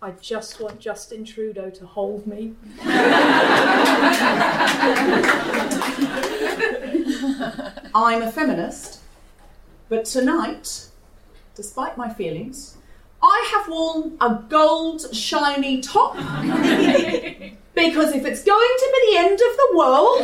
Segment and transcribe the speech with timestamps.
[0.00, 2.54] I just want Justin Trudeau to hold me.
[7.92, 9.00] I'm a feminist,
[9.88, 10.86] but tonight,
[11.56, 12.76] despite my feelings,
[13.20, 16.14] I have worn a gold shiny top
[17.74, 20.22] because if it's going to be the end of the world,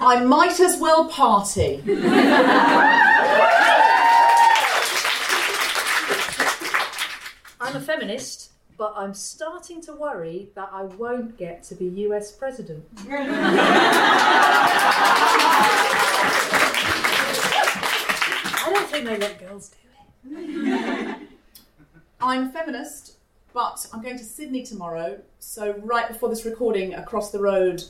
[0.00, 1.80] I might as well party.
[7.72, 12.30] I'm a feminist, but I'm starting to worry that I won't get to be US
[12.30, 12.84] president.
[13.08, 13.14] I
[18.74, 19.70] don't think they let girls
[20.22, 21.16] do it.
[22.20, 23.14] I'm a feminist,
[23.54, 25.18] but I'm going to Sydney tomorrow.
[25.38, 27.82] So right before this recording, across the road,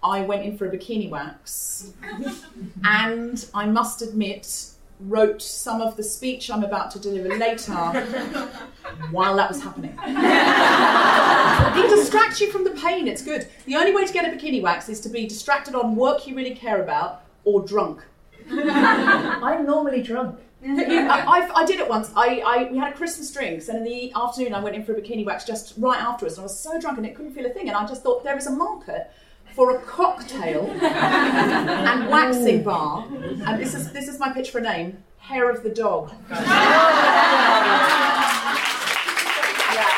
[0.00, 1.92] I went in for a bikini wax,
[2.84, 4.71] and I must admit,
[5.06, 7.72] wrote some of the speech I'm about to deliver later
[9.10, 9.96] while that was happening.
[10.04, 13.08] it distracts you from the pain.
[13.08, 13.48] It's good.
[13.66, 16.34] The only way to get a bikini wax is to be distracted on work you
[16.34, 18.02] really care about or drunk.
[18.50, 20.38] I'm normally drunk.
[20.64, 22.12] I, I, I did it once.
[22.14, 24.92] I, I we had a Christmas drinks, and in the afternoon I went in for
[24.92, 27.46] a bikini wax just right afterwards, and I was so drunk and it couldn't feel
[27.46, 27.68] a thing.
[27.68, 29.10] And I just thought there is a market
[29.54, 34.62] for a cocktail and waxing bar, and this is this is my pitch for a
[34.62, 36.12] name: Hair of the Dog.
[36.30, 36.38] yeah,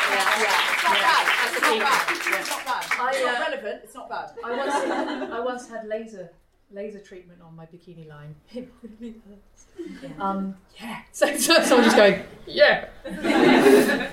[0.09, 0.75] yeah, yeah.
[0.75, 1.25] It's not bad.
[1.45, 2.01] It's not bad.
[2.11, 2.83] It's not bad.
[2.83, 3.81] It's I, not relevant.
[3.83, 4.31] It's not bad.
[4.43, 6.29] I once, I once had laser
[6.71, 8.35] laser treatment on my bikini line.
[8.53, 9.65] It really hurts.
[10.19, 11.01] Um, yeah.
[11.11, 12.89] So, so someone just going, yeah.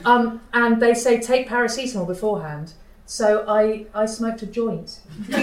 [0.05, 2.75] um, and they say take paracetamol beforehand.
[3.06, 5.00] So I, I smoked a joint.
[5.28, 5.34] and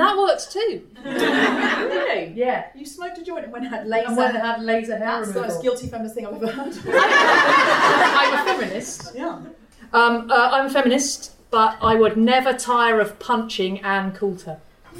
[0.00, 0.86] that works too.
[1.04, 2.32] Really?
[2.34, 2.66] Yeah.
[2.74, 4.08] You smoked a joint and went and had laser.
[4.08, 6.74] And when I had laser hair That's the most guilty feminist thing I've ever heard.
[6.86, 9.12] I'm a feminist.
[9.14, 9.40] yeah.
[9.92, 14.58] Um, uh, I'm a feminist, but I would never tire of punching Ann Coulter.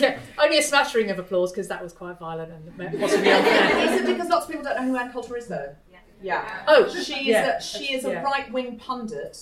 [0.00, 3.78] yeah, only a smattering of applause because that was quite violent and possibly unfair.
[3.78, 5.74] Is it because lots of people don't know who Ann Coulter is, though?
[6.22, 6.62] Yeah.
[6.68, 7.58] Oh, She is yeah.
[7.58, 8.22] a, she is a Yeah.
[8.22, 9.38] right wing pundit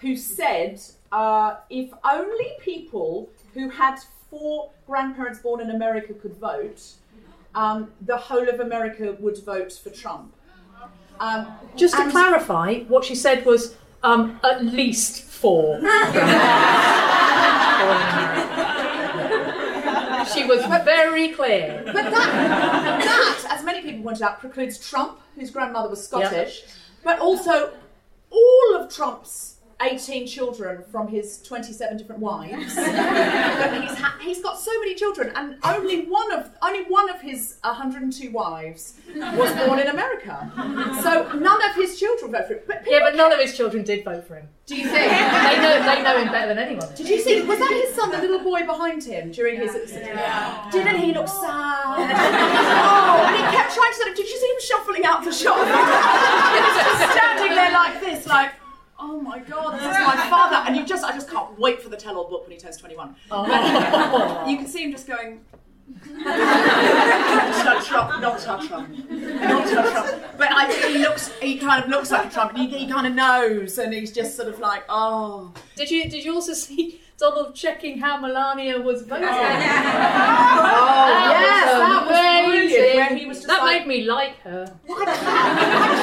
[0.00, 0.80] who said
[1.12, 3.98] uh, if only people who had
[4.30, 6.82] four grandparents born in America could vote,
[7.54, 10.32] um, the whole of America would vote for Trump.
[11.20, 11.46] Um,
[11.76, 15.78] Just to clarify, what she said was um, at least four.
[20.34, 21.82] she was very clear.
[21.86, 26.62] But that, that, as many people pointed out, precludes Trump, whose grandmother was Scottish,
[27.02, 27.72] but also
[28.30, 32.74] all of Trump's 18 children from his 27 different wives.
[32.74, 37.56] He's, ha- he's got so many children, and only one of only one of his
[37.62, 40.50] 102 wives was born in America.
[41.02, 42.66] So none of his children voted for it.
[42.66, 44.48] But Yeah, but none of his children did vote for him.
[44.66, 45.10] do you think?
[45.10, 46.88] They know, they know him better than anyone.
[46.94, 47.42] Did you see?
[47.42, 49.74] Was that his son, the little boy behind him during his?
[49.92, 50.68] Yeah.
[50.72, 51.42] Didn't he look sad?
[51.44, 54.16] oh, and he kept trying to sort of.
[54.16, 55.56] Did you see him shuffling out the shop?
[55.66, 58.52] he was just standing there like this, like.
[59.06, 61.96] Oh my god, this is my father, and you just—I just can't wait for the
[61.96, 63.14] tell-all book when he turns twenty-one.
[63.30, 64.44] Oh.
[64.50, 65.42] You can see him just going.
[66.16, 70.38] not Trump, not Trump, not Trump.
[70.38, 72.56] But I think he looks—he kind of looks like a Trump.
[72.56, 75.52] He, he kind of knows, and he's just sort of like, oh.
[75.76, 79.28] Did you did you also see Donald checking how Melania was voting?
[80.56, 82.46] Oh, That yes, that was brilliant.
[82.74, 82.96] amazing.
[82.96, 84.64] Where he was just that like, made me like her.
[84.90, 85.04] I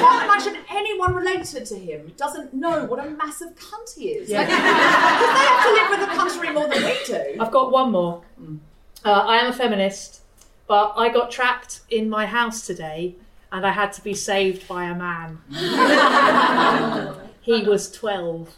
[0.02, 4.30] can't, imagine anyone related to him doesn't know what a massive cunt he is.
[4.30, 4.70] Like, because they
[5.50, 7.38] have to live with the country more than we do.
[7.42, 8.22] I've got one more.
[9.04, 10.22] Uh, I am a feminist,
[10.68, 13.16] but I got trapped in my house today
[13.52, 15.40] and I had to be saved by a man.
[17.42, 18.50] he was 12.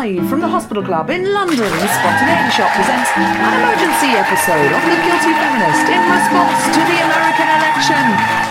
[0.00, 4.96] Live from the Hospital Club in London, Spontaneity Shop presents an emergency episode of The
[4.96, 8.00] Guilty Feminist in response to the American election.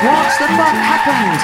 [0.06, 1.42] What the fuck happened?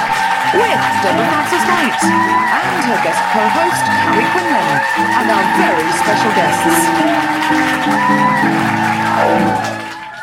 [0.62, 4.78] With Deborah Frances and her guest co-host Carrie Quinlan
[5.10, 6.86] and our very special guests.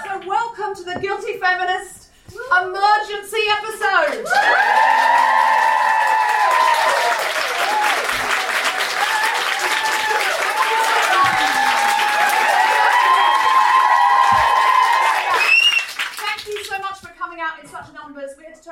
[0.06, 4.30] So, welcome to the Guilty Feminist emergency episode.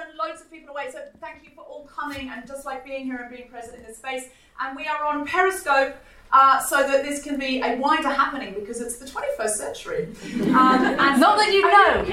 [0.01, 0.17] Numbers.
[0.17, 2.47] We had to turn loads of people away, so thank you for all coming and
[2.47, 4.25] just like being here and being present in this space.
[4.61, 5.97] And we are on Periscope.
[6.33, 10.09] Uh, so that this can be a wider happening because it's the 21st century.
[10.51, 12.05] Um, and Not that you know.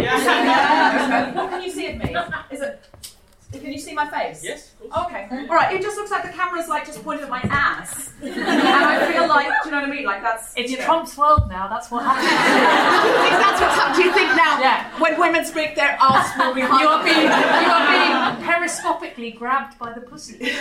[1.44, 2.16] what can you see of me?
[2.50, 2.84] Is it?
[3.54, 4.44] Can you see my face?
[4.44, 4.74] Yes.
[4.84, 5.28] Okay.
[5.32, 5.74] All right.
[5.74, 9.26] It just looks like the camera's like just pointed at my ass, and I feel
[9.28, 10.04] like, do you know what I mean?
[10.06, 10.54] Like that's.
[10.58, 10.84] It's you know.
[10.84, 12.28] Trump's world now, that's what happens.
[12.28, 14.02] Do you think that's what's happening?
[14.02, 15.00] Do you think now, Yeah.
[15.00, 17.64] when women speak, their ass will be behind You are being, them?
[17.64, 20.38] you are being periscopically grabbed by the pussy.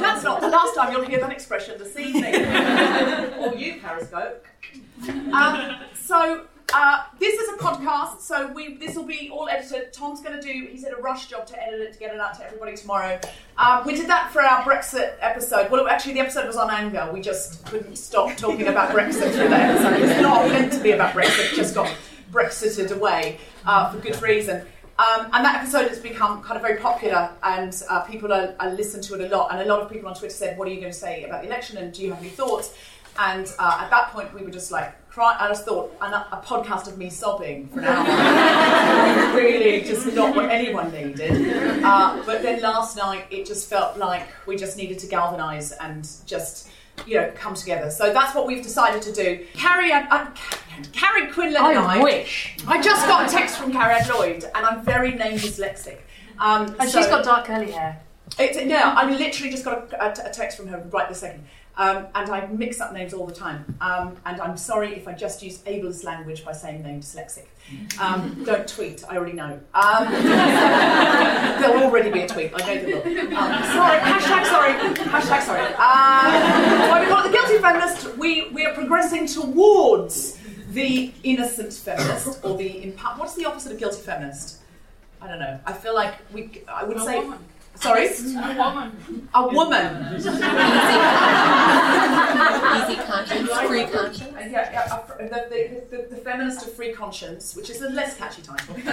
[0.00, 2.34] That's not the last time you'll hear that expression this evening.
[3.38, 4.44] or you, Periscope.
[5.32, 9.92] Um, so uh, this is a podcast, so we this will be all edited.
[9.92, 10.66] Tom's going to do.
[10.72, 13.20] He said a rush job to edit it to get it out to everybody tomorrow.
[13.58, 15.70] Um, we did that for our Brexit episode.
[15.70, 17.10] Well, actually, the episode was on anger.
[17.12, 20.08] We just couldn't stop talking about Brexit through that episode.
[20.08, 21.52] It's not meant to be about Brexit.
[21.52, 21.94] It just got
[22.32, 24.66] Brexited away uh, for good reason.
[24.98, 28.70] Um, and that episode has become kind of very popular, and uh, people are, are
[28.70, 29.52] listen to it a lot.
[29.52, 31.42] And a lot of people on Twitter said, "What are you going to say about
[31.42, 31.78] the election?
[31.78, 32.74] And do you have any thoughts?"
[33.18, 35.36] And uh, at that point, we were just like, cry.
[35.38, 40.34] I just thought an, a podcast of me sobbing for an hour, really just not
[40.34, 41.82] what anyone needed.
[41.84, 46.08] Uh, but then last night, it just felt like we just needed to galvanise and
[46.26, 46.70] just.
[47.08, 47.90] You know, come together.
[47.90, 49.44] So that's what we've decided to do.
[49.54, 50.30] Carrie and uh,
[50.92, 51.98] Carrie Quinlan and I.
[51.98, 52.56] I wish.
[52.68, 55.98] I just got a text from Carrie Lloyd, and I'm very name dyslexic.
[56.38, 58.00] Um, And so- she's got dark curly hair.
[58.38, 61.44] It's, no, I literally just got a, a- a text from her right this second.
[61.76, 63.76] Um, and I mix up names all the time.
[63.80, 67.46] Um, and I'm sorry if I just use ableist language by saying name dyslexic.
[67.98, 69.58] Um, don't tweet, I already know.
[69.74, 70.12] Um,
[71.60, 73.36] there'll already be a tweet, I know there will.
[73.36, 75.66] Um, sorry, hashtag sorry, hashtag sorry.
[75.74, 78.18] Um, so we it the guilty feminist.
[78.18, 80.38] We, we are progressing towards
[80.70, 84.58] the innocent feminist, or the impa- what's the opposite of guilty feminist?
[85.20, 85.58] I don't know.
[85.64, 86.62] I feel like we.
[86.68, 87.24] I would say.
[87.76, 89.28] Sorry, A woman.
[89.34, 90.14] a woman.
[90.16, 90.30] Easy
[93.02, 94.32] conscience, free conscience.
[94.34, 98.16] Yeah, yeah, a the, the, the, the feminist of free conscience, which is a less
[98.16, 98.76] catchy title.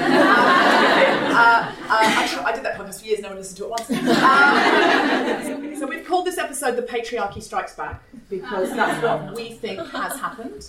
[1.31, 3.21] Uh, uh, I, tr- I did that podcast for years.
[3.21, 3.89] No one listened to it once.
[3.89, 9.79] Um, so we've called this episode "The Patriarchy Strikes Back" because that's what we think
[9.91, 10.67] has happened,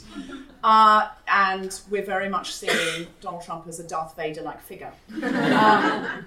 [0.63, 4.93] uh, and we're very much seeing Donald Trump as a Darth Vader-like figure.
[5.23, 6.27] Um,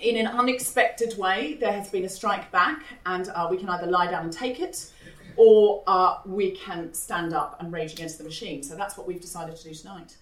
[0.00, 3.86] in an unexpected way, there has been a strike back, and uh, we can either
[3.86, 4.92] lie down and take it,
[5.36, 8.62] or uh, we can stand up and rage against the machine.
[8.62, 10.16] So that's what we've decided to do tonight.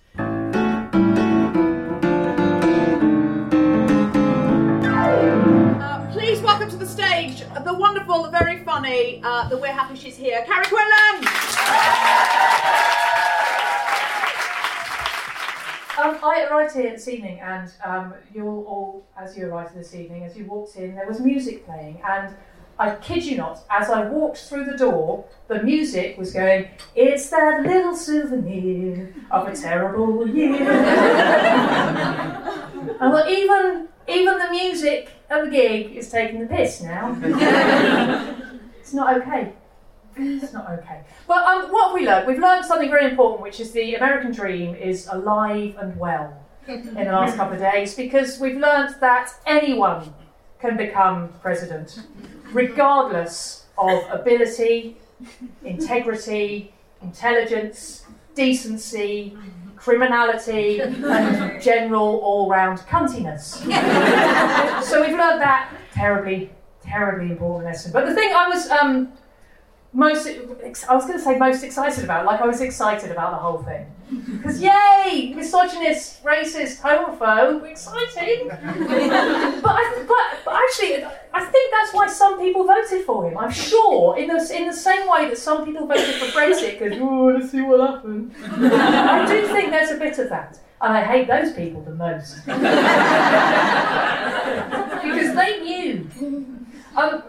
[5.78, 9.96] Uh, please welcome to the stage the wonderful, the very funny, uh, the We're Happy
[9.96, 11.95] She's Here, Carrie Quinlan!
[15.98, 20.24] Um, I arrived here this evening, and um, you all, as you arrived this evening,
[20.24, 22.36] as you walked in, there was music playing, and
[22.78, 27.30] I kid you not, as I walked through the door, the music was going, It's
[27.30, 30.70] that little souvenir of a terrible year.
[33.00, 37.16] and well, even, even the music of the gig is taking the piss now.
[38.80, 39.54] it's not okay.
[40.18, 41.02] It's not okay.
[41.26, 42.26] But um, what have we learned?
[42.26, 46.94] We've learned something very important, which is the American dream is alive and well in
[46.94, 50.12] the last couple of days because we've learned that anyone
[50.58, 52.00] can become president,
[52.52, 54.96] regardless of ability,
[55.64, 59.36] integrity, intelligence, decency,
[59.76, 63.58] criminality, and general all round cuntiness.
[64.82, 66.50] so we've learned that terribly,
[66.82, 67.92] terribly important lesson.
[67.92, 68.70] But the thing I was.
[68.70, 69.12] Um,
[69.96, 72.26] most I was going to say most excited about.
[72.26, 73.86] Like I was excited about the whole thing
[74.36, 78.48] because yay, misogynist, racist, homophobe, exciting.
[78.48, 80.04] but, I,
[80.44, 83.38] but, actually, I think that's why some people voted for him.
[83.38, 86.98] I'm sure in the in the same way that some people voted for Brexit because
[87.00, 88.34] oh, let's see what happens.
[88.44, 90.58] I do think there's a bit of that.
[90.82, 92.36] And I hate those people the most.
[95.06, 96.06] because they knew.
[96.94, 97.22] Um,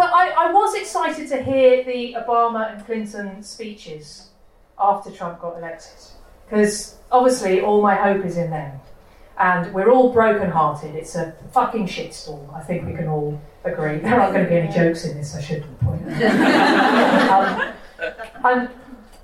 [0.00, 4.30] but I, I was excited to hear the Obama and Clinton speeches
[4.78, 5.98] after Trump got elected.
[6.46, 8.80] Because obviously all my hope is in them.
[9.38, 10.94] And we're all broken-hearted.
[10.94, 12.50] It's a fucking shitstorm.
[12.56, 13.98] I think we can all agree.
[13.98, 17.74] There aren't going to be any jokes in this, I should point out.
[18.02, 18.70] um, and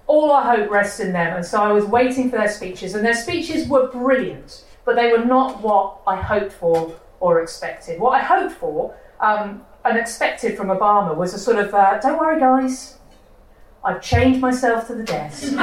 [0.06, 1.37] all our hope rests in them.
[1.37, 2.95] And so I was waiting for their speeches.
[2.95, 4.62] And their speeches were brilliant.
[4.85, 7.99] But they were not what I hoped for or expected.
[7.99, 12.19] What I hoped for um, and expected from Obama was a sort of, uh, don't
[12.19, 12.99] worry, guys,
[13.85, 15.52] I've chained myself to the desk.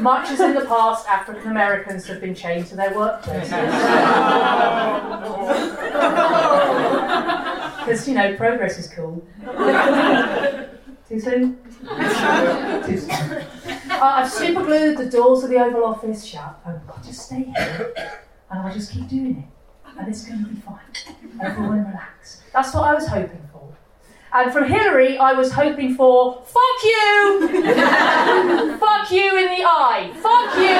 [0.00, 3.52] Much as in the past, African Americans have been chained to their workplaces.
[7.82, 9.26] Because, you know, progress is cool.
[11.08, 11.58] Too soon?
[12.86, 13.44] Too soon.
[13.90, 17.92] Uh, I've superglued the doors of the Oval Office shut, and I'll just stay here,
[18.50, 19.61] and I'll just keep doing it
[19.98, 20.78] and it's going to be fine.
[21.42, 22.42] Everyone relax.
[22.52, 23.74] That's what I was hoping for.
[24.32, 27.48] And from Hillary, I was hoping for fuck you!
[28.78, 30.10] fuck you in the eye!
[30.14, 30.74] Fuck you!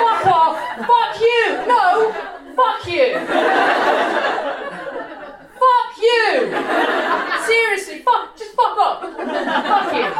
[0.00, 0.58] fuck off!
[0.86, 1.66] Fuck you!
[1.66, 2.12] No!
[2.56, 3.14] Fuck you!
[5.60, 6.52] fuck you!
[7.46, 9.00] Seriously, fuck, just fuck off!
[9.16, 10.10] Fuck you!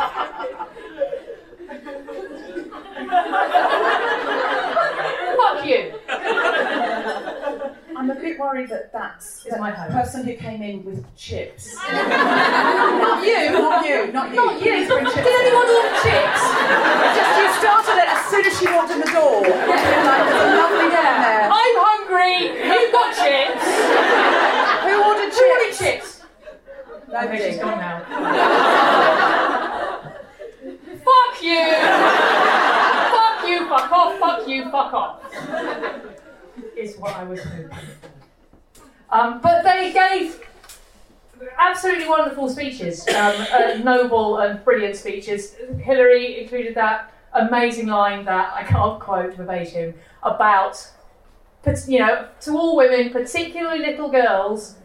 [5.37, 6.90] fuck you!
[8.01, 9.93] I'm a bit worried that that's the my home.
[9.93, 11.77] person who came in with chips.
[11.93, 14.37] not you, not you, not you.
[14.37, 14.73] Not you!
[14.73, 15.17] Did chips.
[15.21, 16.41] anyone order chips?
[17.21, 19.43] Just you started it as soon as she walked in the door.
[19.45, 21.45] Like, there's a lovely man there.
[21.53, 22.57] I'm hungry.
[22.73, 23.69] You've got chips.
[23.69, 26.25] Who ordered Who ordered chips?
[26.25, 26.25] chips?
[27.13, 27.77] Okay, she's Nobody.
[27.77, 28.01] gone now.
[31.05, 31.69] fuck you.
[33.13, 33.69] fuck you.
[33.69, 34.19] Fuck off.
[34.19, 34.65] Fuck you.
[34.71, 35.21] Fuck off.
[37.01, 37.71] What I was hoping.
[39.11, 40.41] Um, but they gave
[41.59, 45.57] absolutely wonderful speeches, um, uh, noble and brilliant speeches.
[45.81, 50.87] Hillary included that amazing line that I can't quote verbatim about,
[51.89, 54.77] you know, to all women, particularly little girls,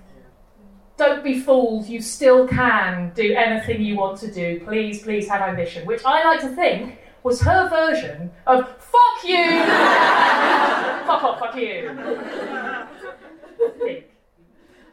[0.97, 4.61] don't be fooled, you still can do anything you want to do.
[4.61, 9.35] Please, please have ambition, which I like to think was her version of fuck you!
[11.05, 11.89] fuck off, fuck you.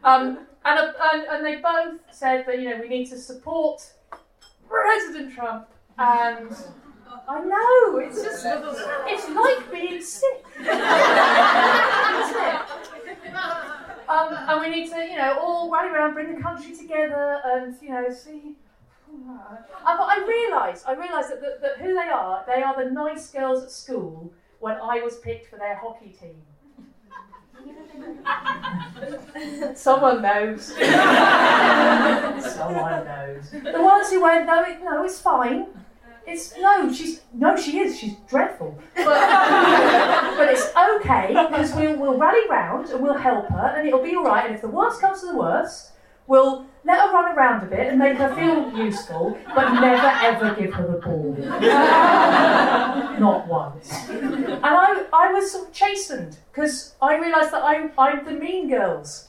[0.04, 3.82] Um, and, uh, and, and they both said that, you know, we need to support
[4.68, 5.68] President Trump
[5.98, 6.56] and
[7.28, 10.44] I know, it's just, it's like being sick.
[14.08, 17.74] Um, and we need to, you know, all rally around, bring the country together, and
[17.80, 18.56] you know, see.
[19.08, 22.90] Uh, but I realise, I realise that, that, that who they are, they are the
[22.90, 24.32] nice girls at school
[24.62, 26.36] when I was picked for their hockey team.
[29.74, 30.66] Someone knows.
[32.54, 33.50] Someone knows.
[33.50, 35.66] The ones who went, no, it, no, it's fine.
[36.26, 37.98] it's no, she's no, she is.
[37.98, 43.74] She's dreadful, but, but it's okay because we'll we'll rally round and we'll help her,
[43.76, 44.46] and it'll be all right.
[44.46, 45.90] And if the worst comes to the worst,
[46.28, 50.54] we'll let her run around a bit and make her feel useful, but never ever
[50.60, 51.36] give her the ball.
[53.20, 54.08] Not once.
[54.08, 58.68] And I, I was sort of chastened because I realised that I'm, I'm the mean
[58.68, 59.28] girls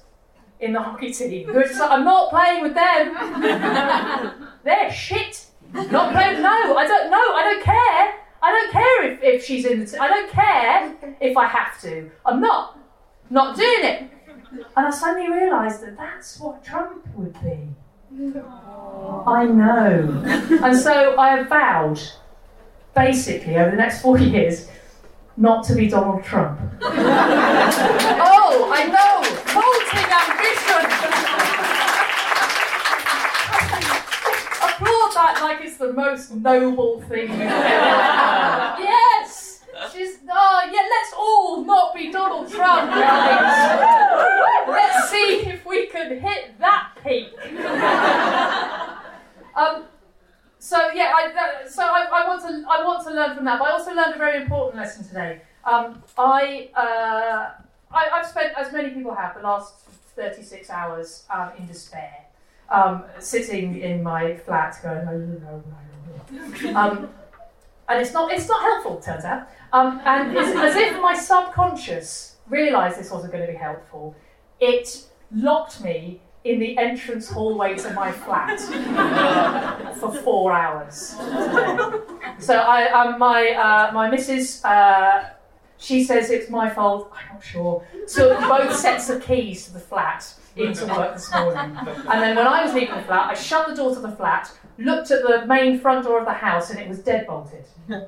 [0.60, 1.48] in the hockey team.
[1.48, 4.50] Who like, I'm not playing with them.
[4.64, 5.46] They're shit.
[5.74, 6.42] Not playing.
[6.42, 7.12] No, I don't.
[7.12, 8.14] No, I don't care.
[8.42, 9.86] I don't care if, if she's in the.
[9.86, 12.10] T- I don't care if I have to.
[12.26, 12.80] I'm not.
[13.30, 14.10] Not doing it.
[14.54, 17.70] And I suddenly realised that that's what Trump would be.
[19.26, 20.24] I know.
[20.64, 22.00] And so I have vowed,
[22.96, 24.70] basically, over the next four years,
[25.36, 26.60] not to be Donald Trump.
[26.84, 26.90] oh,
[28.72, 29.24] I know!
[29.50, 30.86] Vaulting ambition!
[34.62, 37.40] Applaud that like it's the most noble thing you've
[40.30, 44.68] oh, yeah, let's all not be Donald Trump, guys.
[44.68, 47.34] Let's see if we can hit that peak.
[49.56, 49.86] um,
[50.60, 53.60] so yeah, I, that, so I, I, want to I want to learn from that.
[53.60, 55.42] But I also learned a very important lesson today.
[55.66, 57.52] Um, I, uh,
[57.92, 59.76] I have spent as many people have the last
[60.16, 62.26] 36 hours um, in despair,
[62.70, 65.06] um, sitting in my flat going.
[65.08, 65.64] Oh
[66.64, 67.10] no Um,
[67.90, 68.98] and it's not it's not helpful.
[69.02, 74.16] Turns out, um, and as if my subconscious realised this wasn't going to be helpful.
[74.60, 78.60] It locked me in the entrance hallway to my flat
[80.00, 81.16] for four hours.
[82.40, 85.30] So I, um, my uh, my missus, uh,
[85.78, 87.12] she says it's my fault.
[87.14, 87.86] I'm not sure.
[88.08, 92.46] So both sets of keys to the flat into work this morning, and then when
[92.46, 95.46] I was leaving the flat, I shut the door to the flat, looked at the
[95.46, 97.66] main front door of the house, and it was dead bolted.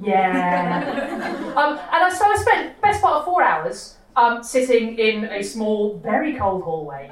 [0.00, 1.52] Yeah.
[1.56, 5.42] um, and I, so I spent best part of four hours um, sitting in a
[5.42, 7.10] small, very cold hallway,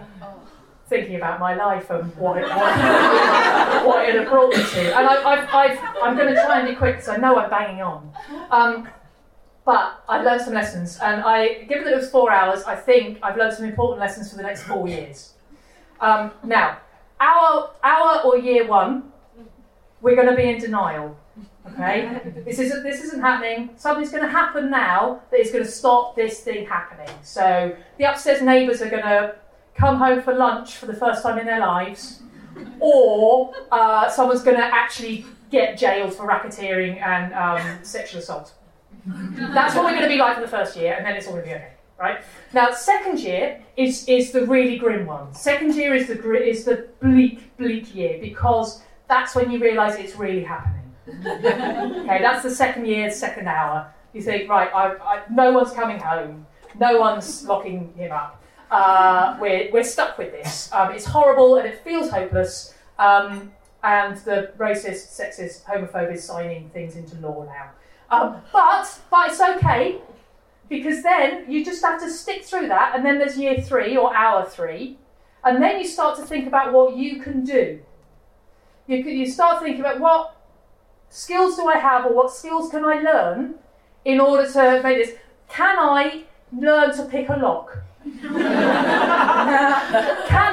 [0.89, 2.77] thinking about my life and what it, what,
[3.87, 4.97] what it had brought me to.
[4.97, 8.13] And I, am going to try and be quick because I know I'm banging on.
[8.51, 8.89] Um,
[9.65, 13.19] but I've learned some lessons, and I, given that it was four hours, I think
[13.23, 15.35] I've learned some important lessons for the next four years.
[16.01, 16.79] Um, now,
[17.21, 19.13] our, our or year one,
[20.01, 21.17] we're going to be in denial.
[21.75, 23.71] Okay, this isn't this isn't happening.
[23.77, 27.15] Something's going to happen now that is going to stop this thing happening.
[27.23, 29.37] So the upstairs neighbours are going to
[29.75, 32.23] come home for lunch for the first time in their lives,
[32.81, 38.55] or uh, someone's going to actually get jailed for racketeering and um, sexual assault.
[39.07, 41.33] That's what we're going to be like for the first year, and then it's all
[41.33, 41.73] going to be okay.
[42.01, 42.23] Right
[42.55, 45.35] now, second year is is the really grim one.
[45.35, 50.17] Second year is the is the bleak bleak year because that's when you realise it's
[50.17, 50.81] really happening
[51.27, 53.93] okay, that's the second year, second hour.
[54.13, 56.47] You think, right, I, I, no one's coming home,
[56.79, 58.43] no one's locking him up.
[58.71, 60.73] Uh, we're, we're stuck with this.
[60.73, 62.75] Um, it's horrible and it feels hopeless.
[62.99, 67.71] Um, and the racist, sexist, homophobe is signing things into law now.
[68.11, 70.01] Um, but, but it's okay
[70.71, 74.17] because then you just have to stick through that, and then there's year three or
[74.17, 74.97] hour three,
[75.45, 77.81] and then you start to think about what you can do.
[78.87, 80.37] You, you start thinking about what
[81.11, 83.57] skills do I have or what skills can I learn
[84.05, 85.17] in order to make this?
[85.49, 86.23] Can I
[86.57, 87.77] learn to pick a lock?
[88.05, 88.41] can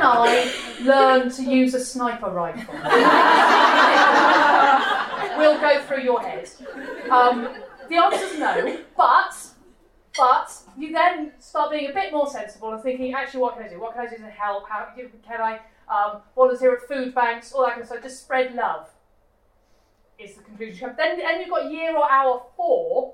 [0.04, 0.52] I
[0.82, 2.74] learn to use a sniper rifle?
[5.38, 6.50] we'll go through your head.
[7.10, 7.48] Um,
[7.88, 9.34] the answer is no, but
[10.18, 13.70] but you then start being a bit more sensible and thinking, actually, what can I
[13.70, 13.80] do?
[13.80, 14.68] What can I do to help?
[14.68, 17.54] How can I um, volunteer at food banks?
[17.54, 18.04] All that kind of stuff.
[18.04, 18.90] Just spread love
[20.20, 20.94] is the conclusion.
[20.98, 23.14] Then, then you've got year or hour four,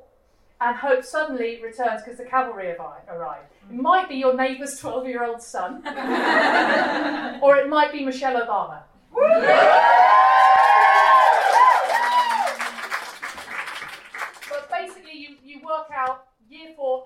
[0.62, 3.48] and hope suddenly returns because the cavalry have arrived.
[3.70, 5.86] It might be your neighbour's 12 year old son,
[7.42, 8.84] or it might be Michelle Obama.
[14.50, 16.28] but basically, you, you work out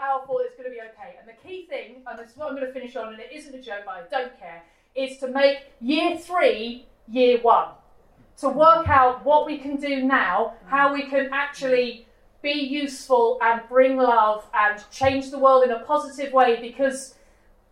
[0.01, 1.15] hour four, it's going to be okay.
[1.19, 3.29] And the key thing, and this is what I'm going to finish on, and it
[3.33, 4.63] isn't a joke, but I don't care,
[4.95, 7.69] is to make year three year one
[8.37, 12.05] to work out what we can do now, how we can actually
[12.41, 17.15] be useful and bring love and change the world in a positive way because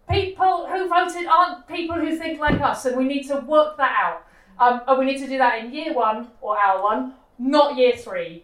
[0.10, 3.96] people who voted aren't people who think like us and we need to work that
[4.04, 4.24] out.
[4.58, 7.96] Um, and we need to do that in year one or hour one, not year
[7.96, 8.44] three.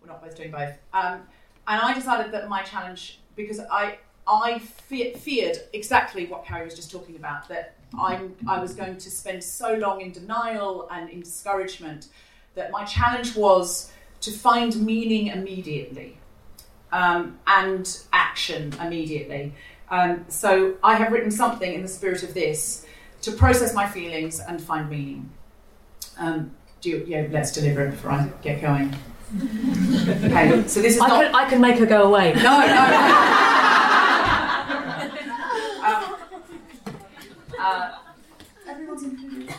[0.00, 1.22] We're not both doing both, um,
[1.66, 6.74] and I decided that my challenge because I I fe- feared exactly what Carrie was
[6.74, 11.10] just talking about that I'm I was going to spend so long in denial and
[11.10, 12.08] in discouragement
[12.54, 16.18] that my challenge was to find meaning immediately
[16.92, 19.54] um, and action immediately.
[19.90, 22.86] Um, so I have written something in the spirit of this
[23.22, 25.30] to process my feelings and find meaning.
[26.18, 28.94] Um, do you, yeah, let's deliver it before I get going.
[29.38, 31.22] Okay, so this is I not.
[31.22, 32.32] can, I can make her go away.
[32.36, 32.50] No, no.
[35.86, 36.16] um,
[37.58, 37.98] uh,
[38.68, 39.54] everyone's included.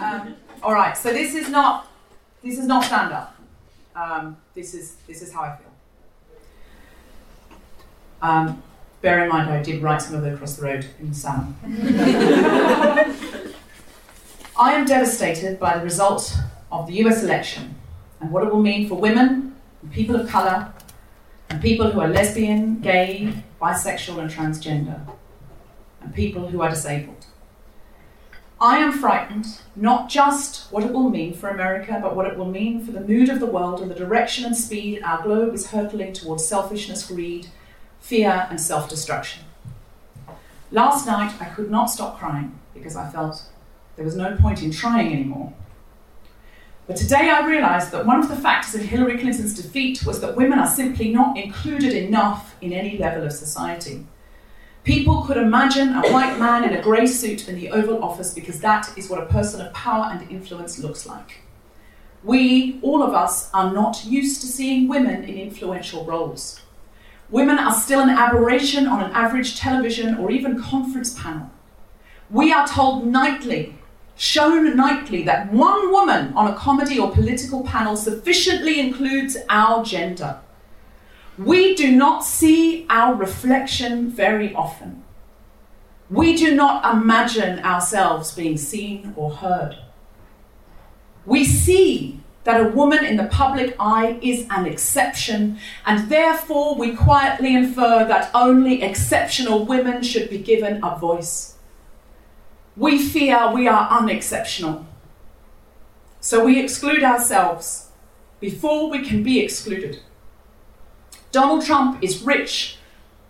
[0.00, 1.88] Um, all right, so this is not
[2.42, 3.36] this is not stand up.
[3.96, 5.66] Um, this is this is how I feel.
[8.22, 8.62] Um,
[9.02, 11.56] bear in mind, I did write some of it across the road in Salem.
[14.56, 16.36] I am devastated by the result
[16.70, 17.77] of the US election
[18.20, 19.48] and what it will mean for women
[19.92, 20.72] people of colour
[21.48, 25.00] and people who are lesbian, gay, bisexual, and transgender,
[26.00, 27.26] and people who are disabled.
[28.60, 32.50] I am frightened not just what it will mean for America, but what it will
[32.50, 35.70] mean for the mood of the world and the direction and speed our globe is
[35.70, 37.46] hurtling towards selfishness, greed,
[38.00, 39.44] fear, and self destruction.
[40.72, 43.44] Last night, I could not stop crying because I felt
[43.96, 45.52] there was no point in trying anymore.
[46.88, 50.36] But today I realised that one of the factors of Hillary Clinton's defeat was that
[50.36, 54.06] women are simply not included enough in any level of society.
[54.84, 58.60] People could imagine a white man in a grey suit in the Oval Office because
[58.60, 61.42] that is what a person of power and influence looks like.
[62.24, 66.62] We, all of us, are not used to seeing women in influential roles.
[67.28, 71.50] Women are still an aberration on an average television or even conference panel.
[72.30, 73.77] We are told nightly,
[74.18, 80.40] shown nightly, that one woman on a comedy or political panel sufficiently includes our gender.
[81.38, 85.04] We do not see our reflection very often.
[86.10, 89.78] We do not imagine ourselves being seen or heard.
[91.24, 96.96] We see that a woman in the public eye is an exception, and therefore we
[96.96, 101.57] quietly infer that only exceptional women should be given a voice.
[102.78, 104.86] We fear we are unexceptional.
[106.20, 107.90] So we exclude ourselves
[108.38, 109.98] before we can be excluded.
[111.32, 112.76] Donald Trump is rich,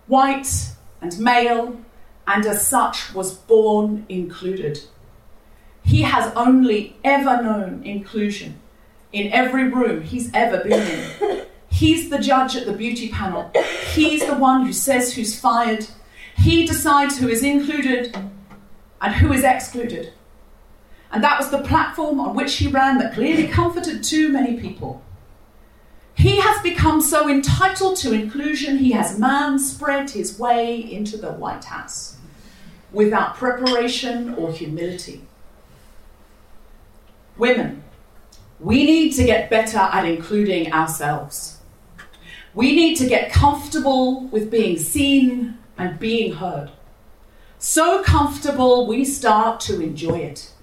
[0.05, 0.69] white,
[1.01, 1.81] and male,
[2.27, 4.81] and as such was born included.
[5.83, 8.59] He has only ever known inclusion
[9.11, 11.45] in every room he's ever been in.
[11.69, 13.51] He's the judge at the beauty panel.
[13.93, 15.87] He's the one who says who's fired.
[16.37, 18.15] He decides who is included
[19.01, 20.13] and who is excluded.
[21.11, 25.01] And that was the platform on which he ran that clearly comforted too many people.
[26.13, 31.31] He has become so entitled to inclusion, he has man spread his way into the
[31.31, 32.17] White House
[32.91, 35.21] without preparation or humility.
[37.37, 37.83] Women,
[38.59, 41.59] we need to get better at including ourselves.
[42.53, 46.71] We need to get comfortable with being seen and being heard.
[47.59, 50.53] So comfortable we start to enjoy it.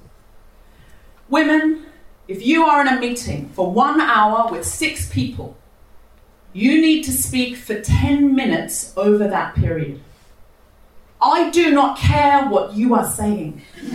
[1.29, 1.85] Women,
[2.27, 5.57] if you are in a meeting for one hour with six people,
[6.55, 10.01] you need to speak for 10 minutes over that period.
[11.21, 13.61] I do not care what you are saying.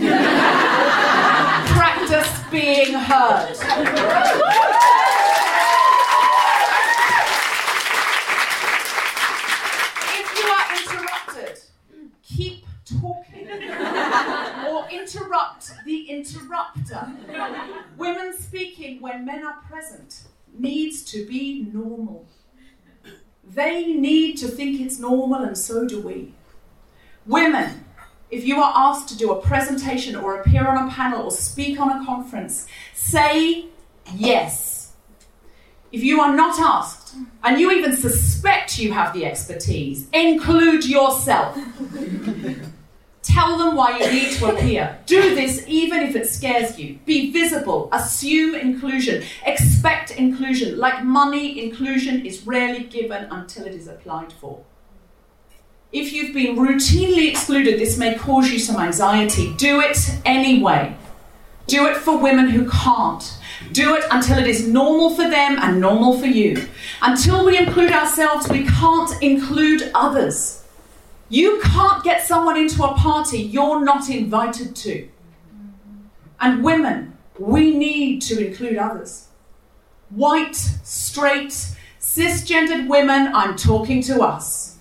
[1.74, 3.56] Practice being heard.
[10.14, 11.58] If you are interrupted,
[12.22, 13.48] keep talking
[14.68, 17.12] or interrupt the interrupter.
[17.98, 20.22] Women speaking when men are present
[20.58, 22.26] needs to be normal.
[23.44, 26.32] They need to think it's normal, and so do we.
[27.26, 27.84] Women,
[28.30, 31.78] if you are asked to do a presentation or appear on a panel or speak
[31.78, 33.66] on a conference, say
[34.14, 34.94] yes.
[35.90, 41.58] If you are not asked, and you even suspect you have the expertise, include yourself.
[43.22, 44.98] Tell them why you need to appear.
[45.06, 46.98] Do this even if it scares you.
[47.06, 47.88] Be visible.
[47.92, 49.22] Assume inclusion.
[49.46, 50.76] Expect inclusion.
[50.76, 54.64] Like money, inclusion is rarely given until it is applied for.
[55.92, 59.54] If you've been routinely excluded, this may cause you some anxiety.
[59.56, 60.96] Do it anyway.
[61.66, 63.38] Do it for women who can't.
[63.70, 66.66] Do it until it is normal for them and normal for you.
[67.02, 70.61] Until we include ourselves, we can't include others.
[71.32, 75.08] You can't get someone into a party you're not invited to.
[76.38, 79.28] And women, we need to include others.
[80.10, 84.76] White, straight, cisgendered women, I'm talking to us.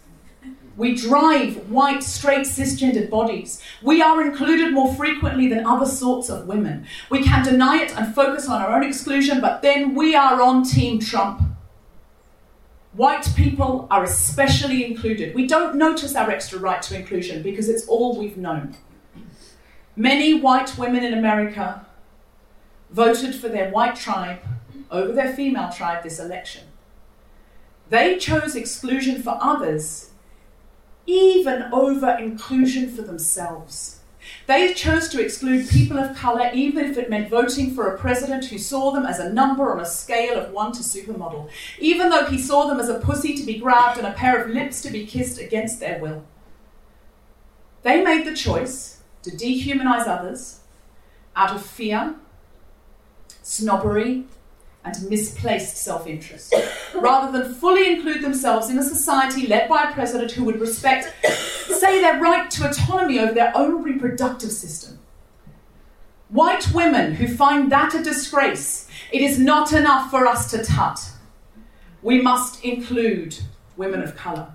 [0.76, 3.62] We drive white, straight, cisgendered bodies.
[3.82, 6.86] We are included more frequently than other sorts of women.
[7.10, 10.66] We can deny it and focus on our own exclusion, but then we are on
[10.66, 11.51] Team Trump.
[12.94, 15.34] White people are especially included.
[15.34, 18.76] We don't notice our extra right to inclusion because it's all we've known.
[19.96, 21.86] Many white women in America
[22.90, 24.40] voted for their white tribe
[24.90, 26.64] over their female tribe this election.
[27.90, 30.12] They chose exclusion for others
[31.06, 34.01] even over inclusion for themselves.
[34.48, 38.46] They chose to exclude people of colour even if it meant voting for a president
[38.46, 42.26] who saw them as a number on a scale of one to supermodel, even though
[42.26, 44.90] he saw them as a pussy to be grabbed and a pair of lips to
[44.90, 46.26] be kissed against their will.
[47.84, 50.60] They made the choice to dehumanize others
[51.36, 52.16] out of fear,
[53.42, 54.26] snobbery,
[54.84, 56.54] and misplaced self interest,
[56.96, 61.14] rather than fully include themselves in a society led by a president who would respect,
[61.68, 65.00] say, their right to autonomy over their own reproductive system.
[66.30, 71.00] White women who find that a disgrace, it is not enough for us to tut.
[72.02, 73.38] We must include
[73.76, 74.54] women of colour.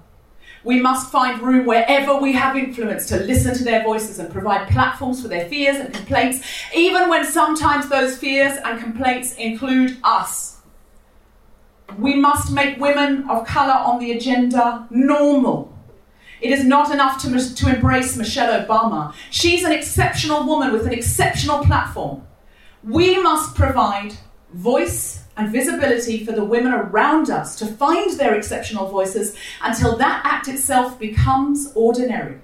[0.66, 4.66] We must find room wherever we have influence to listen to their voices and provide
[4.66, 10.60] platforms for their fears and complaints, even when sometimes those fears and complaints include us.
[11.96, 15.72] We must make women of colour on the agenda normal.
[16.40, 19.14] It is not enough to, to embrace Michelle Obama.
[19.30, 22.26] She's an exceptional woman with an exceptional platform.
[22.82, 24.14] We must provide
[24.52, 30.22] voice and visibility for the women around us to find their exceptional voices until that
[30.24, 32.40] act itself becomes ordinary.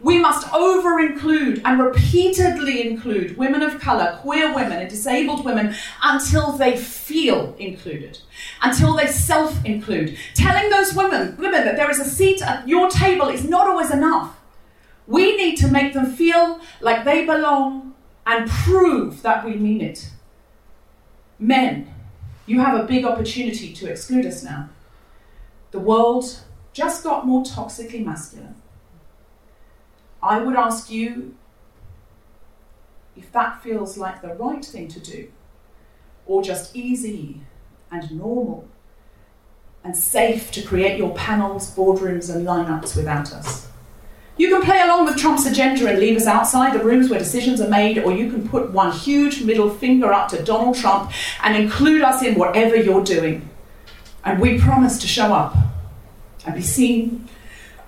[0.00, 5.74] We must over include and repeatedly include women of colour, queer women, and disabled women
[6.02, 8.18] until they feel included,
[8.62, 10.16] until they self include.
[10.34, 13.90] Telling those women, women that there is a seat at your table is not always
[13.90, 14.38] enough.
[15.08, 20.10] We need to make them feel like they belong and prove that we mean it.
[21.40, 21.92] Men,
[22.48, 24.70] you have a big opportunity to exclude us now.
[25.70, 26.40] The world
[26.72, 28.54] just got more toxically masculine.
[30.22, 31.34] I would ask you
[33.14, 35.30] if that feels like the right thing to do,
[36.26, 37.42] or just easy
[37.90, 38.66] and normal
[39.84, 43.67] and safe to create your panels, boardrooms, and lineups without us.
[44.38, 47.60] You can play along with Trump's agenda and leave us outside the rooms where decisions
[47.60, 51.10] are made, or you can put one huge middle finger up to Donald Trump
[51.42, 53.48] and include us in whatever you're doing.
[54.24, 55.56] And we promise to show up
[56.46, 57.28] and be seen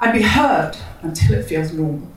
[0.00, 2.08] and be heard until it feels normal.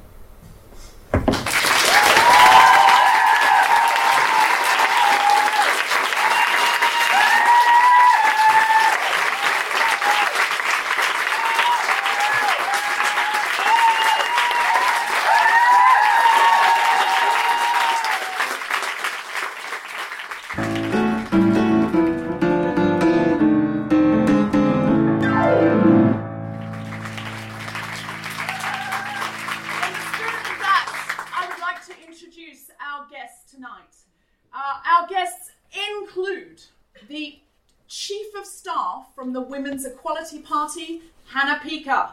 [40.43, 42.11] Party, Hannah Peaker.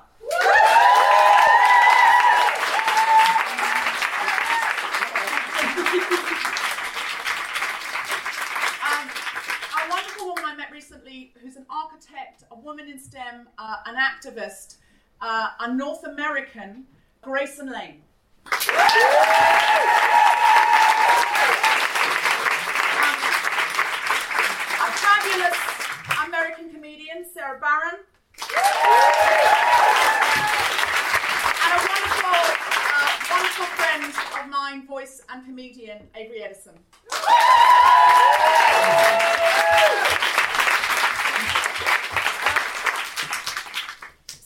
[8.83, 9.11] Um,
[9.77, 13.97] a wonderful woman I met recently who's an architect, a woman in STEM, uh, an
[13.97, 14.77] activist,
[15.21, 16.87] uh, a North American,
[17.23, 18.01] Graysen Lane.
[27.25, 28.01] Sara Barron.
[31.61, 32.41] and a wonderful,
[32.89, 34.05] uh, wonderful friend
[34.41, 36.75] of mine, voice and comedian, Avery Edison.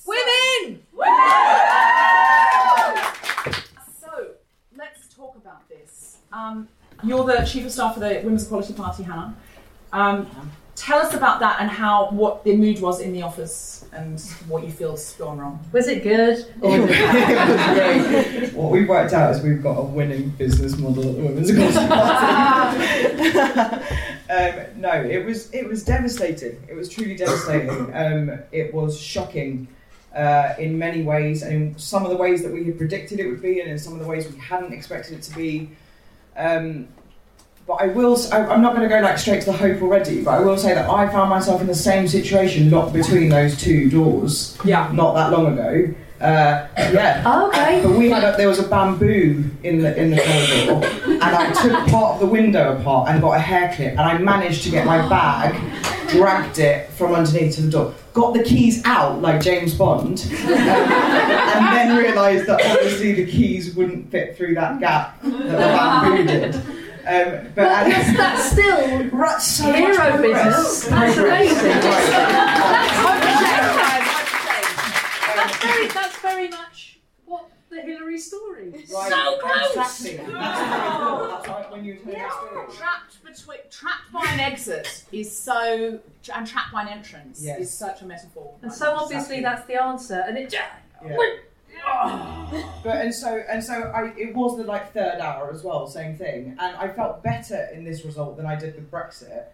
[0.07, 0.83] Women!
[4.01, 4.33] So,
[4.77, 6.19] let's talk about this.
[6.33, 6.69] Um,
[7.03, 9.35] you're the chief of staff for the Women's Equality Party, Hannah.
[9.93, 10.29] Um,
[10.77, 14.65] tell us about that and how what the mood was in the office and what
[14.65, 15.61] you feel's gone wrong.
[15.73, 16.47] Was it good?
[16.61, 21.17] Or was it what we've worked out is we've got a winning business model at
[21.17, 23.57] the Women's Equality Party.
[24.31, 26.61] um, no, it was it was devastating.
[26.69, 27.95] It was truly devastating.
[27.95, 29.69] Um, it was shocking.
[30.15, 33.27] Uh, in many ways, and in some of the ways that we had predicted it
[33.27, 35.69] would be, and in some of the ways we hadn't expected it to be.
[36.37, 36.87] Um,
[37.67, 38.17] but I will.
[38.33, 40.23] I'm not going to go like straight to the hope already.
[40.23, 43.61] But I will say that I found myself in the same situation, locked between those
[43.61, 44.59] two doors.
[44.65, 44.91] Yeah.
[44.93, 45.95] Not that long ago.
[46.21, 47.23] Uh, yeah.
[47.27, 47.83] Oh, okay.
[47.83, 51.53] But we had a, there was a bamboo in the in the corridor, and I
[51.53, 54.71] took part of the window apart and got a hair clip, and I managed to
[54.71, 55.55] get my bag,
[56.09, 60.43] dragged it from underneath to the door, got the keys out like James Bond, um,
[60.47, 66.25] and then realised that obviously the keys wouldn't fit through that gap that the bamboo
[66.27, 66.55] did.
[67.07, 70.85] Um, but But that's, that's still right, so hero business.
[70.87, 71.71] That's amazing.
[71.71, 73.25] Right.
[75.37, 78.91] That's very, that's very much what the Hillary story is.
[78.91, 79.77] Right, So close.
[79.77, 80.17] Exactly.
[80.17, 82.67] That's what That's when you were telling the story.
[82.79, 85.99] Trapped between, trapped by an exit is so,
[86.35, 87.61] and trapped by an entrance Yes.
[87.61, 88.55] is such a metaphor.
[88.63, 90.23] And so obviously that's the answer.
[90.27, 90.67] And it Yeah.
[92.83, 96.17] But and so and so I it was the like third hour as well, same
[96.17, 96.57] thing.
[96.59, 99.45] And I felt better in this result than I did with Brexit.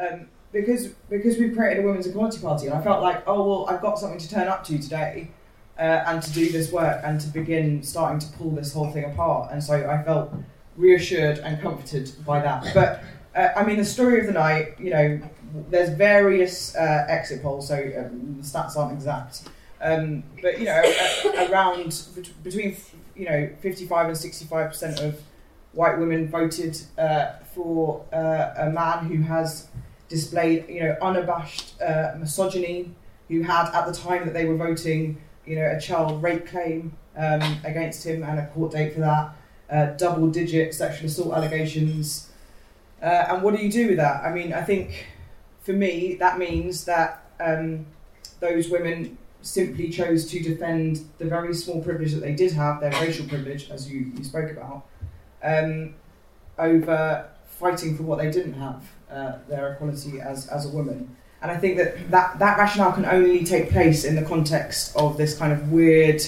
[0.00, 3.66] Um, because because we've created a women's equality party and I felt like, oh well
[3.68, 5.30] I've got something to turn up to today
[5.78, 9.04] uh, and to do this work and to begin starting to pull this whole thing
[9.04, 9.52] apart.
[9.52, 10.32] And so I felt
[10.76, 12.66] reassured and comforted by that.
[12.74, 13.02] But
[13.36, 15.20] uh, I mean the story of the night, you know,
[15.70, 19.42] there's various uh, exit polls, so um, the stats aren't exact.
[19.80, 20.82] Um, but you know,
[21.50, 22.02] around
[22.42, 22.76] between
[23.14, 25.20] you know 55 and 65 percent of
[25.72, 29.68] white women voted uh, for uh, a man who has
[30.08, 32.90] displayed you know unabashed uh, misogyny,
[33.28, 36.96] who had at the time that they were voting you know a child rape claim
[37.16, 39.32] um, against him and a court date for that,
[39.70, 42.30] uh, double-digit sexual assault allegations.
[43.02, 44.24] Uh, and what do you do with that?
[44.24, 45.06] I mean, I think
[45.62, 47.86] for me that means that um,
[48.40, 52.92] those women simply chose to defend the very small privilege that they did have, their
[52.92, 54.86] racial privilege, as you, you spoke about,
[55.42, 55.94] um,
[56.58, 61.16] over fighting for what they didn't have, uh, their equality as, as a woman.
[61.40, 65.16] And I think that, that that rationale can only take place in the context of
[65.16, 66.20] this kind of weird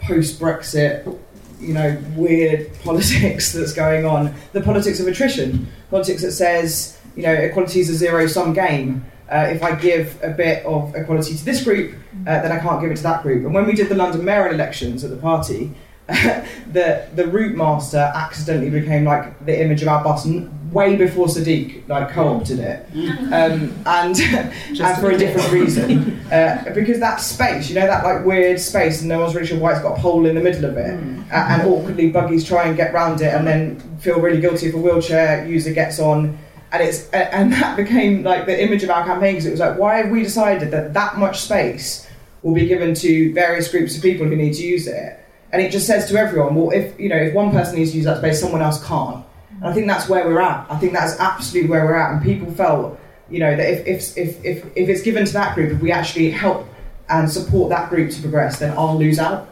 [0.00, 1.18] post Brexit,
[1.60, 4.34] you know, weird politics that's going on.
[4.52, 9.04] The politics of attrition, politics that says, you know, equality is a zero sum game.
[9.30, 11.94] Uh, if I give a bit of equality to this group,
[12.26, 13.44] uh, then I can't give it to that group.
[13.44, 15.72] And when we did the London mayoral elections at the party,
[16.08, 20.26] the the Routemaster accidentally became like the image of our bus
[20.72, 22.86] way before Sadiq like co-opted it,
[23.32, 24.16] um, and
[24.80, 29.00] and for a different reason, uh, because that space, you know, that like weird space,
[29.00, 30.92] and no one's really sure why it's got a pole in the middle of it,
[31.30, 34.74] A- and awkwardly buggies try and get round it, and then feel really guilty if
[34.74, 36.36] a wheelchair user gets on.
[36.72, 39.78] And it's and that became like the image of our campaign because it was like,
[39.78, 42.08] why have we decided that that much space
[42.42, 45.18] will be given to various groups of people who need to use it?
[45.52, 47.96] And it just says to everyone, well, if you know, if one person needs to
[47.96, 49.22] use that space, someone else can't.
[49.56, 50.66] And I think that's where we're at.
[50.70, 52.12] I think that's absolutely where we're at.
[52.12, 55.54] And people felt, you know, that if if if if, if it's given to that
[55.54, 56.66] group, if we actually help
[57.10, 59.48] and support that group to progress, then I'll lose out.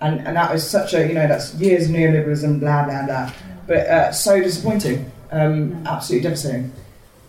[0.00, 3.32] And and that was such a you know that's years of neoliberalism, blah blah blah.
[3.66, 6.72] But uh, so disappointing, um, absolutely devastating.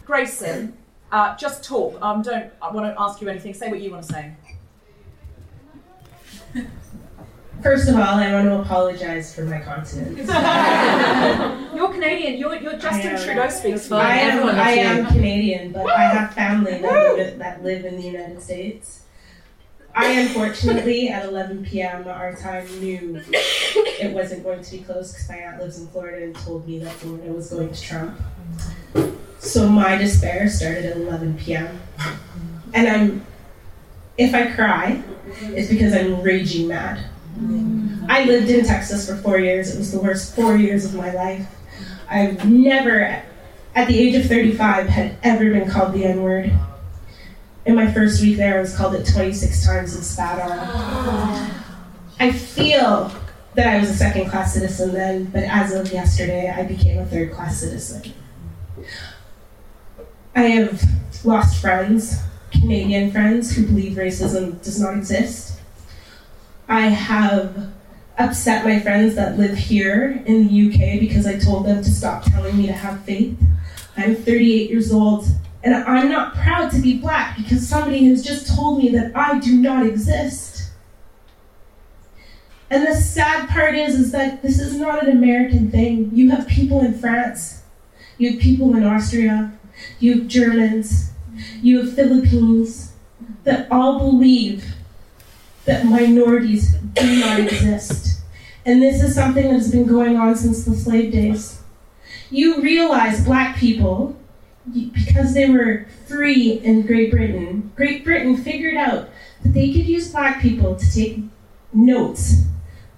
[0.05, 0.73] Graysen,
[1.11, 1.99] uh, just talk.
[2.01, 2.51] Um, don't.
[2.61, 3.53] I want to ask you anything.
[3.53, 4.35] Say what you want to say.
[7.63, 10.17] First of all, I want to apologize for my continence.
[11.73, 12.37] You're Canadian.
[12.37, 13.23] You're, you're Justin am.
[13.23, 14.49] Trudeau speaks for I am.
[14.49, 15.05] I am.
[15.05, 19.02] Canadian, but I have family that live, that live in the United States.
[19.95, 22.07] I unfortunately, at 11 p.m.
[22.07, 26.25] our time, knew it wasn't going to be close because my aunt lives in Florida
[26.25, 28.19] and told me that Florida was going to Trump.
[29.37, 31.79] So my despair started at 11 p.m.
[32.73, 33.25] And I'm,
[34.17, 35.03] if I cry,
[35.41, 37.05] it's because I'm raging mad.
[38.09, 39.73] I lived in Texas for four years.
[39.73, 41.47] It was the worst four years of my life.
[42.09, 43.21] I've never,
[43.75, 46.51] at the age of 35, had ever been called the N word.
[47.65, 51.51] In my first week there, I was called it 26 times and spat on.
[52.19, 53.11] I feel
[53.55, 57.05] that I was a second class citizen then, but as of yesterday, I became a
[57.05, 58.13] third class citizen.
[60.35, 60.83] I have
[61.23, 62.19] lost friends,
[62.51, 65.59] Canadian friends, who believe racism does not exist.
[66.67, 67.71] I have
[68.17, 72.23] upset my friends that live here in the UK because I told them to stop
[72.23, 73.37] telling me to have faith.
[73.95, 75.25] I'm 38 years old
[75.63, 79.39] and I'm not proud to be black because somebody has just told me that I
[79.39, 80.71] do not exist.
[82.69, 86.09] And the sad part is, is that this is not an American thing.
[86.13, 87.63] You have people in France,
[88.17, 89.53] you have people in Austria,
[89.99, 91.11] you have Germans,
[91.61, 92.93] you have Philippines
[93.43, 94.75] that all believe
[95.65, 98.21] that minorities do not exist.
[98.65, 101.61] And this is something that has been going on since the slave days.
[102.29, 104.17] you realize black people,
[104.71, 109.09] because they were free in Great Britain, Great Britain figured out
[109.41, 111.19] that they could use black people to take
[111.73, 112.43] notes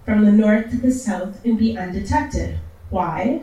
[0.03, 2.59] from the north to the south and be undetected.
[2.89, 3.41] Why?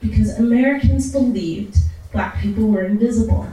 [0.00, 1.78] Because Americans believed
[2.12, 3.48] black people were invisible.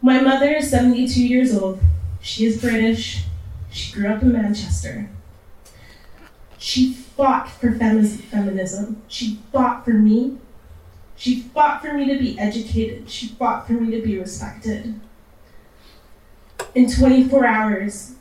[0.00, 1.80] My mother is 72 years old.
[2.20, 3.24] She is British.
[3.70, 5.10] She grew up in Manchester.
[6.58, 9.02] She fought for feminism.
[9.08, 10.38] She fought for me.
[11.22, 13.08] She fought for me to be educated.
[13.08, 14.98] She fought for me to be respected.
[16.74, 18.16] In 24 hours,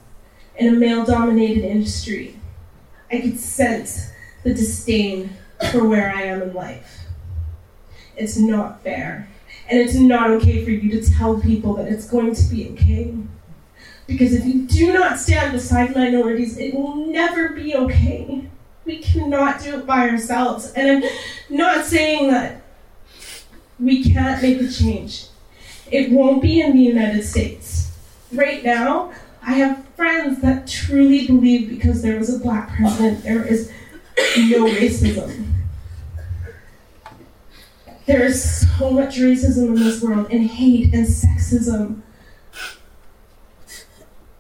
[0.56, 2.40] in a male dominated industry,
[3.12, 4.12] I could sense
[4.44, 5.32] the disdain
[5.72, 7.06] for where I am in life.
[8.16, 9.28] It's not fair.
[9.68, 13.16] And it's not okay for you to tell people that it's going to be okay.
[14.06, 18.48] Because if you do not stand beside minorities, it will never be okay.
[18.86, 20.72] We cannot do it by ourselves.
[20.74, 21.10] And I'm
[21.50, 22.61] not saying that
[23.82, 25.26] we can't make a change.
[25.92, 27.92] It won't be in the United States.
[28.32, 29.12] Right now,
[29.42, 33.72] I have friends that truly believe because there was a black president, there is
[34.38, 35.48] no racism.
[38.06, 42.02] There is so much racism in this world, and hate and sexism.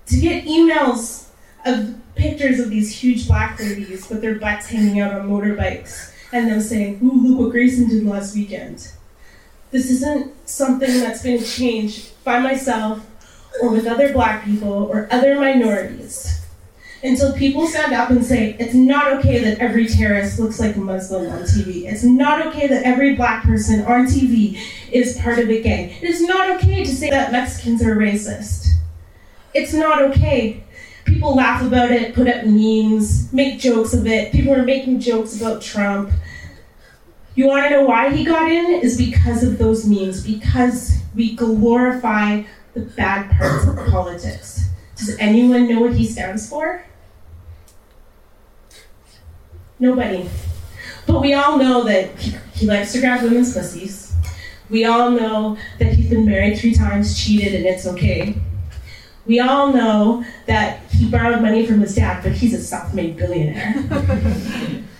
[0.07, 1.29] To get emails
[1.65, 6.49] of pictures of these huge black ladies with their butts hanging out on motorbikes and
[6.49, 8.91] them saying, Ooh, look what Graysen did last weekend.
[9.71, 13.05] This isn't something that's going to change by myself
[13.61, 16.41] or with other black people or other minorities
[17.03, 20.79] until people stand up and say, it's not okay that every terrorist looks like a
[20.79, 21.91] Muslim on TV.
[21.91, 24.59] It's not okay that every black person on TV
[24.91, 25.89] is part of a gang.
[25.89, 28.67] It is not okay to say that Mexicans are racist.
[29.53, 30.63] It's not okay.
[31.05, 34.31] People laugh about it, put up memes, make jokes of it.
[34.31, 36.11] People are making jokes about Trump.
[37.35, 38.81] You want to know why he got in?
[38.81, 44.69] Is because of those memes, because we glorify the bad parts of politics.
[44.97, 46.83] Does anyone know what he stands for?
[49.79, 50.29] Nobody.
[51.07, 52.11] But we all know that
[52.53, 54.13] he, likes to grab women's pussies.
[54.69, 58.35] We all know that he's been married three times, cheated, and it's okay.
[59.25, 63.17] We all know that he borrowed money from his dad, but he's a self made
[63.17, 63.73] billionaire.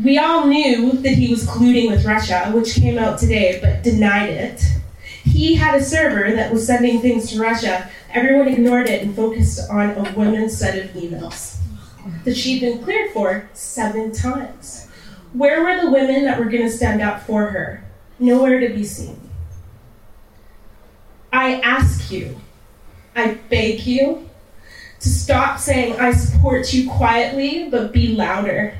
[0.00, 4.30] we all knew that he was colluding with Russia, which came out today but denied
[4.30, 4.62] it.
[5.24, 7.90] He had a server that was sending things to Russia.
[8.12, 11.58] Everyone ignored it and focused on a woman's set of emails
[12.24, 14.88] that she'd been cleared for seven times.
[15.32, 17.84] Where were the women that were going to stand up for her?
[18.18, 19.18] Nowhere to be seen.
[21.32, 22.40] I ask you,
[23.16, 24.28] I beg you,
[25.00, 28.78] to stop saying, I support you quietly, but be louder.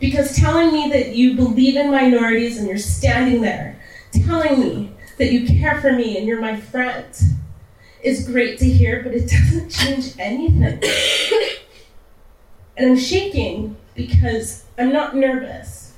[0.00, 3.80] Because telling me that you believe in minorities and you're standing there,
[4.12, 7.06] telling me that you care for me and you're my friend,
[8.02, 10.82] is great to hear, but it doesn't change anything.
[12.76, 15.94] And I'm shaking because I'm not nervous.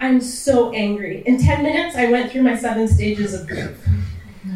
[0.00, 1.22] I'm so angry.
[1.24, 3.78] In 10 minutes, I went through my seven stages of grief.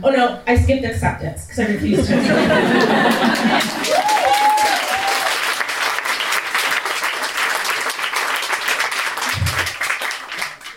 [0.02, 2.16] Oh no, I skipped acceptance because I refused to.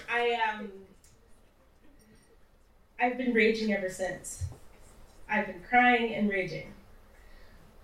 [0.10, 0.72] I um,
[3.04, 4.46] I've been raging ever since.
[5.30, 6.72] I've been crying and raging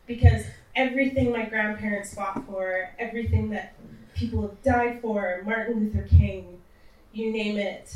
[0.08, 0.46] because
[0.78, 3.74] everything my grandparents fought for, everything that
[4.16, 6.62] people have died for, Martin Luther King,
[7.12, 7.94] you name it,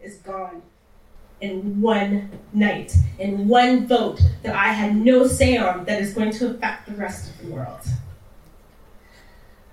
[0.00, 0.62] is gone
[1.40, 6.30] in one night, in one vote that I had no say on that is going
[6.34, 7.80] to affect the rest of the world.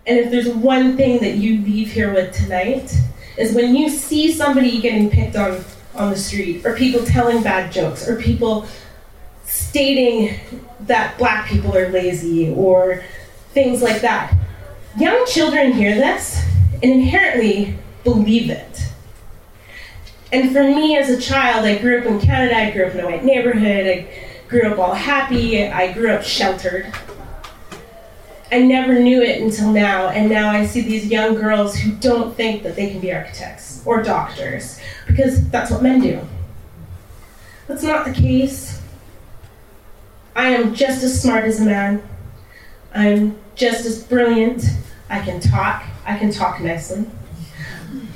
[0.08, 2.92] And if there's one thing that you leave here with tonight,
[3.38, 5.64] is when you see somebody getting picked on
[5.98, 8.68] on the street, or people telling bad jokes, or people
[9.44, 10.40] stating
[10.82, 13.04] that black people are lazy or
[13.52, 14.34] things like that.
[14.98, 16.44] Young children hear this
[16.84, 18.82] and inherently believe it.
[20.32, 23.00] And for me as a child, I grew up in Canada, I grew up in
[23.00, 24.08] a white neighborhood, I
[24.50, 26.94] grew up all happy, I grew up sheltered.
[28.52, 32.36] I never knew it until now, and now I see these young girls who don't
[32.36, 36.22] think that they can be architects or doctors because that's what men do.
[37.68, 38.82] That's not the case.
[40.36, 42.02] I am just as smart as a man.
[42.94, 44.64] I'm just as brilliant.
[45.10, 45.84] I can talk.
[46.06, 47.06] I can talk nicely.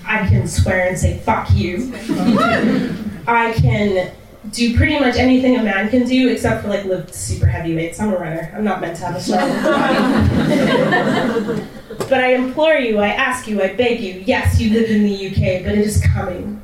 [0.05, 1.91] I can swear and say, fuck you.
[3.27, 4.13] I can
[4.51, 7.99] do pretty much anything a man can do except for like lift super heavy weights.
[7.99, 8.51] I'm a runner.
[8.55, 9.49] I'm not meant to have a strong
[11.53, 11.67] body.
[12.11, 15.27] But I implore you, I ask you, I beg you, yes, you live in the
[15.27, 16.61] UK, but it is coming.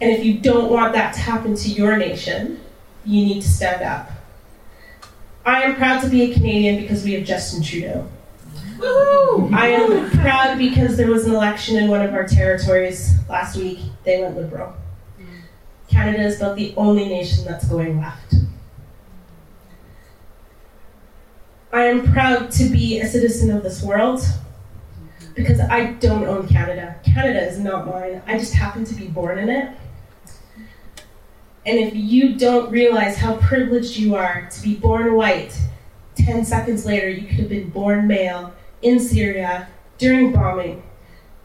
[0.00, 2.58] And if you don't want that to happen to your nation,
[3.04, 4.10] you need to stand up.
[5.44, 8.08] I am proud to be a Canadian because we have Justin Trudeau.
[9.52, 13.80] I am proud because there was an election in one of our territories last week.
[14.04, 14.72] They went liberal.
[15.90, 18.34] Canada is not the only nation that's going left.
[21.72, 24.22] I am proud to be a citizen of this world
[25.34, 26.96] because I don't own Canada.
[27.04, 28.22] Canada is not mine.
[28.26, 29.70] I just happen to be born in it.
[31.66, 35.56] And if you don't realize how privileged you are to be born white,
[36.16, 39.68] 10 seconds later you could have been born male in Syria
[39.98, 40.82] during bombing,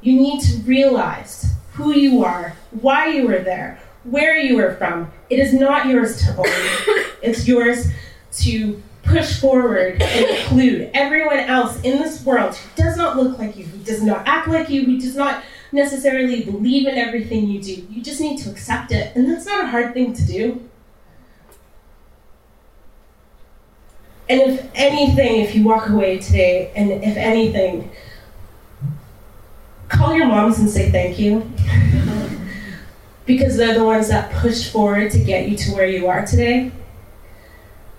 [0.02, 5.12] you need to realize who you are, why you were there, where you are from.
[5.30, 6.46] It is not yours to own.
[7.22, 7.88] it's yours
[8.34, 13.56] to push forward and include everyone else in this world who does not look like
[13.56, 17.62] you, who does not act like you, who does not necessarily believe in everything you
[17.62, 17.88] do.
[17.90, 19.16] You just need to accept it.
[19.16, 20.68] And that's not a hard thing to do.
[24.28, 27.92] And if anything, if you walk away today, and if anything,
[29.88, 31.48] call your moms and say thank you.
[33.26, 36.72] because they're the ones that pushed forward to get you to where you are today.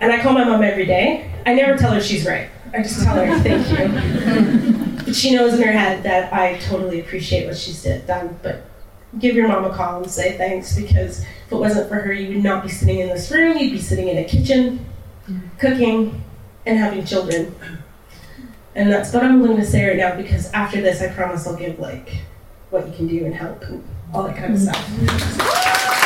[0.00, 1.30] And I call my mom every day.
[1.44, 2.48] I never tell her she's right.
[2.72, 4.96] I just tell her thank you.
[5.04, 8.38] but she knows in her head that I totally appreciate what she's done.
[8.42, 8.66] But
[9.18, 12.34] give your mom a call and say thanks because if it wasn't for her, you
[12.34, 13.56] would not be sitting in this room.
[13.56, 14.84] You'd be sitting in a kitchen,
[15.58, 16.22] cooking,
[16.66, 17.54] and having children.
[18.74, 21.56] And that's what I'm willing to say right now because after this, I promise I'll
[21.56, 22.18] give like
[22.70, 23.82] what you can do and help and
[24.12, 26.05] all that kind of stuff.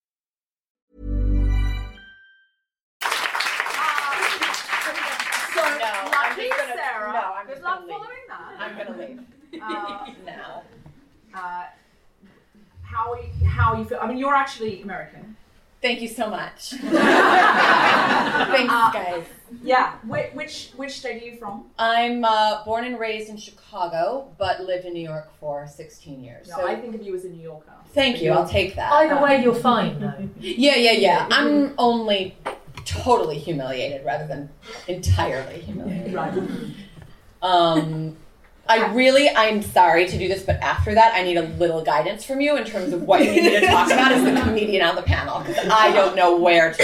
[9.67, 10.63] Leave Uh, now.
[11.35, 11.63] uh,
[12.83, 13.99] how are you, how you feel?
[14.01, 15.35] I mean, you're actually American.
[15.81, 16.69] Thank you so much.
[16.71, 16.93] Thanks,
[18.73, 19.25] Uh, guys.
[19.63, 19.93] Yeah.
[20.05, 21.65] Which which, which state are you from?
[21.79, 26.47] I'm uh, born and raised in Chicago, but lived in New York for 16 years.
[26.49, 27.71] No, so I think of you as a New Yorker.
[27.93, 28.31] thank you.
[28.31, 28.91] I'll take that.
[28.93, 30.29] Either way, you're fine though.
[30.39, 31.27] Yeah, yeah, yeah.
[31.31, 32.37] I'm only
[32.85, 34.49] totally humiliated rather than
[34.87, 36.13] entirely humiliated.
[36.13, 36.33] Right.
[37.41, 38.17] Um,
[38.71, 42.23] I really, I'm sorry to do this, but after that, I need a little guidance
[42.23, 44.81] from you in terms of what you need me to talk about as the comedian
[44.87, 46.83] on the panel because I don't know where to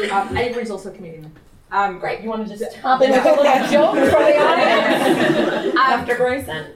[0.00, 0.14] go.
[0.16, 1.30] Um, Avery's also a comedian.
[1.70, 2.22] Um, Great.
[2.22, 6.70] You want to just hop in with a little joke for the audience after Graysen?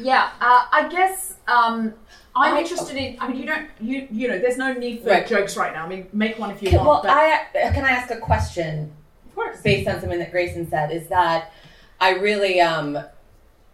[0.00, 1.92] Yeah, uh, I guess um,
[2.34, 3.16] I'm interested in.
[3.20, 5.26] I mean, you don't, you you know, there's no need for Right.
[5.26, 5.84] jokes right now.
[5.84, 6.88] I mean, make one if you Okay, want.
[6.88, 8.90] well, but I can I ask a question
[9.28, 9.60] of course.
[9.60, 10.90] based on something that Graysen said?
[10.90, 11.52] Is that
[12.00, 12.98] I really um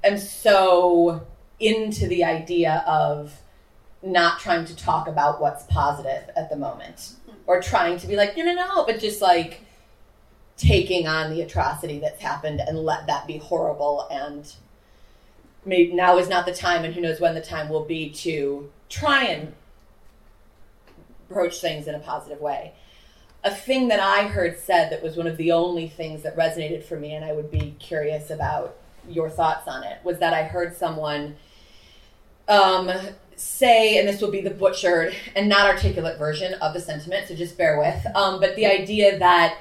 [0.05, 1.27] am so
[1.59, 3.41] into the idea of
[4.03, 7.15] not trying to talk about what's positive at the moment
[7.47, 9.61] or trying to be like no no no but just like
[10.57, 14.55] taking on the atrocity that's happened and let that be horrible and
[15.65, 18.71] maybe now is not the time and who knows when the time will be to
[18.89, 19.53] try and
[21.29, 22.73] approach things in a positive way.
[23.45, 26.83] A thing that i heard said that was one of the only things that resonated
[26.83, 28.77] for me and i would be curious about
[29.09, 31.37] your thoughts on it was that i heard someone
[32.49, 32.91] um,
[33.37, 37.35] say, and this will be the butchered and not articulate version of the sentiment, so
[37.35, 38.07] just bear with.
[38.17, 39.59] Um, but the idea that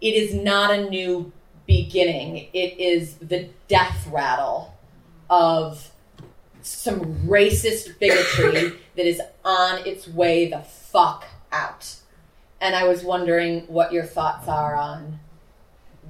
[0.00, 1.32] it is not a new
[1.66, 4.74] beginning, it is the death rattle
[5.28, 5.90] of
[6.62, 11.96] some racist bigotry that is on its way the fuck out.
[12.60, 15.18] And I was wondering what your thoughts are on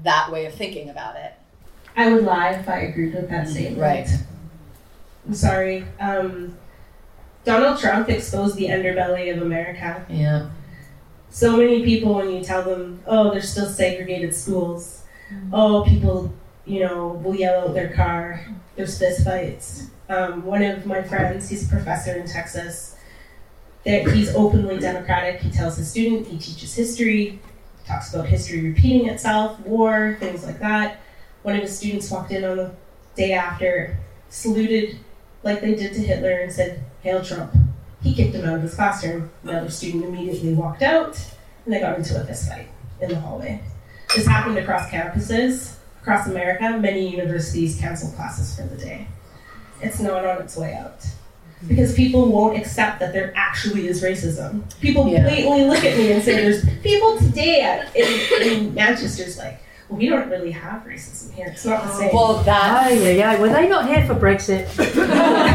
[0.03, 1.33] that way of thinking about it.
[1.97, 3.81] I would lie if I agreed with that statement.
[3.81, 4.09] Right.
[5.27, 5.87] I'm sorry.
[6.01, 6.57] Um,
[7.45, 10.05] Donald Trump exposed the underbelly of America.
[10.09, 10.51] Yeah.
[11.31, 15.03] So many people, when you tell them, oh, there's still segregated schools,
[15.53, 16.33] oh, people,
[16.65, 19.89] you know, will yell out their car, there's fist fights.
[20.09, 22.97] Um, one of my friends, he's a professor in Texas,
[23.85, 25.41] that he's openly democratic.
[25.41, 27.41] He tells his student, he teaches history,
[27.87, 31.01] talks about history repeating itself, war, things like that.
[31.45, 32.73] One of his students walked in on the
[33.17, 33.99] day after,
[34.31, 34.99] saluted
[35.43, 37.55] like they did to Hitler and said, Hail Trump.
[38.03, 39.31] He kicked him out of his classroom.
[39.43, 41.23] Another student immediately walked out,
[41.67, 42.69] and they got into a fist fight
[43.03, 43.61] in the hallway.
[44.17, 46.79] This happened across campuses, across America.
[46.79, 49.07] Many universities canceled classes for the day.
[49.83, 51.05] It's not on its way out.
[51.69, 54.63] Because people won't accept that there actually is racism.
[54.81, 55.23] People Yeah.
[55.25, 60.09] blatantly look at me and say, There's people today at, in, in Manchester's like, we
[60.09, 61.49] don't really have racism here.
[61.49, 62.11] It's not the same.
[62.15, 62.87] Well, that.
[62.91, 63.41] Oh, yeah, yeah.
[63.41, 64.67] Were they not here for Brexit?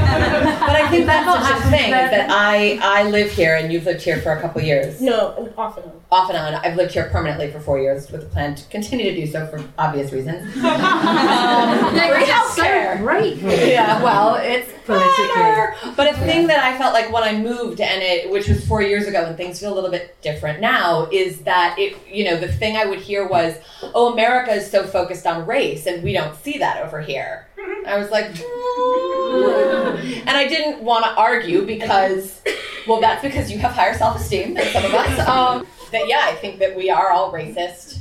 [0.70, 3.72] But I think that's not such a thing is that I I live here and
[3.72, 5.02] you've lived here for a couple years.
[5.02, 6.02] no, off and on.
[6.12, 6.54] Off and on.
[6.56, 9.48] I've lived here permanently for four years with a plan to continue to do so
[9.48, 10.44] for obvious reasons.
[10.58, 12.98] um, for healthcare.
[12.98, 13.38] so great.
[13.38, 15.28] Yeah, well, it's Politically.
[15.36, 15.76] better.
[15.96, 18.82] But a thing that I felt like when I moved, and it, which was four
[18.82, 22.38] years ago, and things feel a little bit different now, is that it, you know,
[22.38, 23.56] the thing I would hear was,
[23.94, 27.48] "Oh, America is so focused on race, and we don't see that over here."
[27.86, 32.42] I was like, "Mm." and I didn't want to argue because,
[32.88, 35.20] well, that's because you have higher self-esteem than some of us.
[35.30, 38.00] Um, that yeah, I think that we are all racist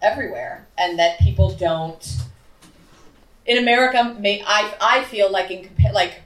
[0.00, 2.26] everywhere, and that people don't
[3.46, 6.22] in America, may, I I feel like in like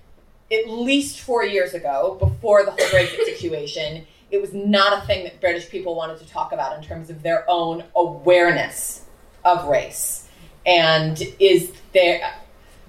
[0.51, 5.25] at least four years ago, before the whole Brexit situation, it was not a thing
[5.25, 9.05] that British people wanted to talk about in terms of their own awareness
[9.45, 10.27] of race.
[10.67, 12.21] And is there?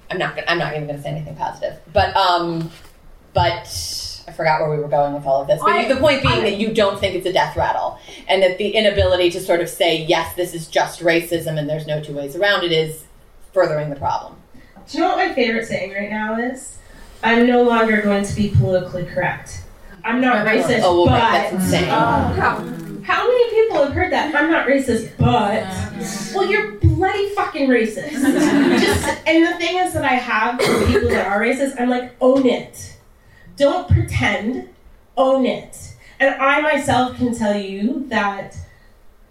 [0.10, 0.36] I'm not.
[0.36, 2.70] Gonna, I'm not even going to say anything positive, but um,
[3.34, 5.62] but I forgot where we were going with all of this.
[5.62, 8.44] But I- the point being I- that you don't think it's a death rattle, and
[8.44, 12.02] that the inability to sort of say yes, this is just racism, and there's no
[12.04, 13.06] two ways around it is
[13.54, 14.36] furthering the problem.
[14.90, 16.78] Do you know what my favorite saying right now is?
[17.24, 19.62] I'm no longer going to be politically correct.
[20.04, 21.90] I'm not racist, Oh, well, but right, that's insane.
[21.90, 22.72] Oh,
[23.04, 24.34] how many people have heard that?
[24.34, 25.64] I'm not racist, but
[26.36, 28.12] well, you're bloody fucking racist.
[28.80, 31.80] Just and the thing is that I have for people that are racist.
[31.80, 32.98] I'm like, own it.
[33.58, 34.70] Don't pretend.
[35.18, 35.96] Own it.
[36.20, 38.56] And I myself can tell you that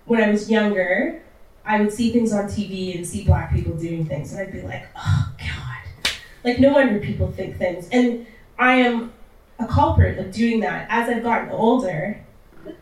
[0.04, 1.22] when I was younger,
[1.64, 4.62] I would see things on TV and see black people doing things, and I'd be
[4.62, 6.12] like, oh god,
[6.44, 7.88] like no wonder people think things.
[7.92, 8.26] And
[8.58, 9.12] I am
[9.60, 10.86] a culprit of doing that.
[10.88, 12.24] As I've gotten older,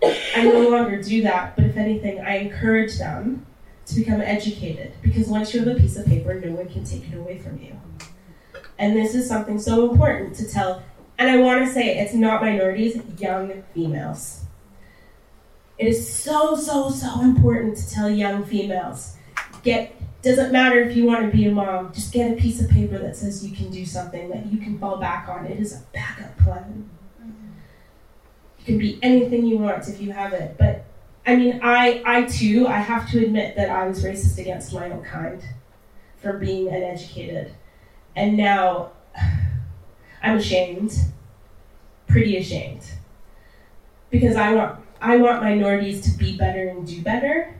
[0.03, 1.57] I no longer do that.
[1.57, 3.47] But if anything, I encourage them
[3.87, 7.11] to become educated because once you have a piece of paper, no one can take
[7.11, 7.79] it away from you.
[8.79, 10.83] And this is something so important to tell.
[11.19, 14.45] And I want to say it's not minorities, young females.
[15.79, 19.17] It is so, so, so important to tell young females
[19.63, 22.69] get doesn't matter if you want to be a mom, just get a piece of
[22.69, 25.47] paper that says you can do something that you can fall back on.
[25.47, 26.91] It is a backup plan.
[28.59, 30.57] You can be anything you want if you have it.
[30.59, 30.85] But
[31.25, 34.91] I mean, I, I too, I have to admit that I was racist against my
[34.91, 35.43] own kind
[36.17, 37.53] for being uneducated.
[38.17, 38.91] And now
[40.23, 40.99] I'm ashamed,
[42.09, 42.83] pretty ashamed.
[44.11, 47.55] Because I want I want minorities to be better and do better.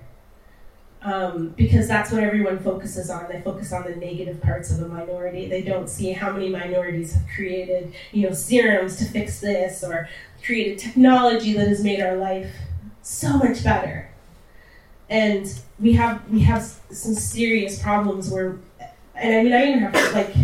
[1.01, 3.29] Um, because that's what everyone focuses on.
[3.31, 5.49] They focus on the negative parts of a minority.
[5.49, 10.09] They don't see how many minorities have created, you know, serums to fix this or
[10.45, 12.53] created technology that has made our life
[13.03, 14.09] so much better.
[15.09, 15.47] And
[15.79, 18.59] we have we have some serious problems where,
[19.15, 20.35] and I mean, I even have like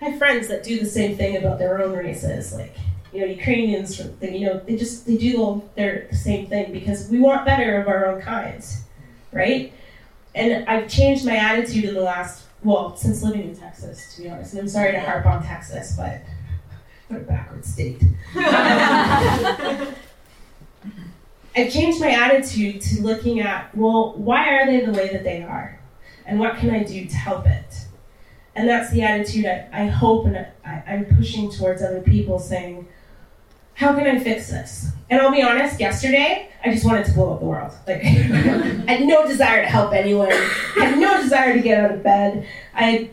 [0.00, 2.74] I have friends that do the same thing about their own races, like
[3.12, 7.08] you know, Ukrainians, they, you know, they just they do their the same thing because
[7.08, 8.82] we want better of our own kinds.
[9.32, 9.72] right?
[10.38, 14.30] And I've changed my attitude in the last, well, since living in Texas, to be
[14.30, 14.52] honest.
[14.52, 16.22] And I'm sorry to harp on Texas, but
[17.08, 18.00] what a backward state.
[21.56, 25.42] I've changed my attitude to looking at, well, why are they the way that they
[25.42, 25.80] are?
[26.24, 27.86] And what can I do to help it?
[28.54, 32.87] And that's the attitude I, I hope and I, I'm pushing towards other people saying,
[33.78, 34.90] how can I fix this?
[35.08, 37.72] And I'll be honest, yesterday, I just wanted to blow up the world.
[37.86, 40.32] Like, I had no desire to help anyone.
[40.32, 42.44] I had no desire to get out of bed.
[42.74, 43.08] I,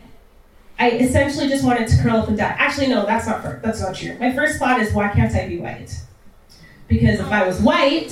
[0.80, 2.55] I essentially just wanted to curl up and die.
[2.57, 4.18] Actually, no, that's not that's not true.
[4.20, 5.95] My first thought is, why can't I be white?
[6.88, 8.11] Because if I was white,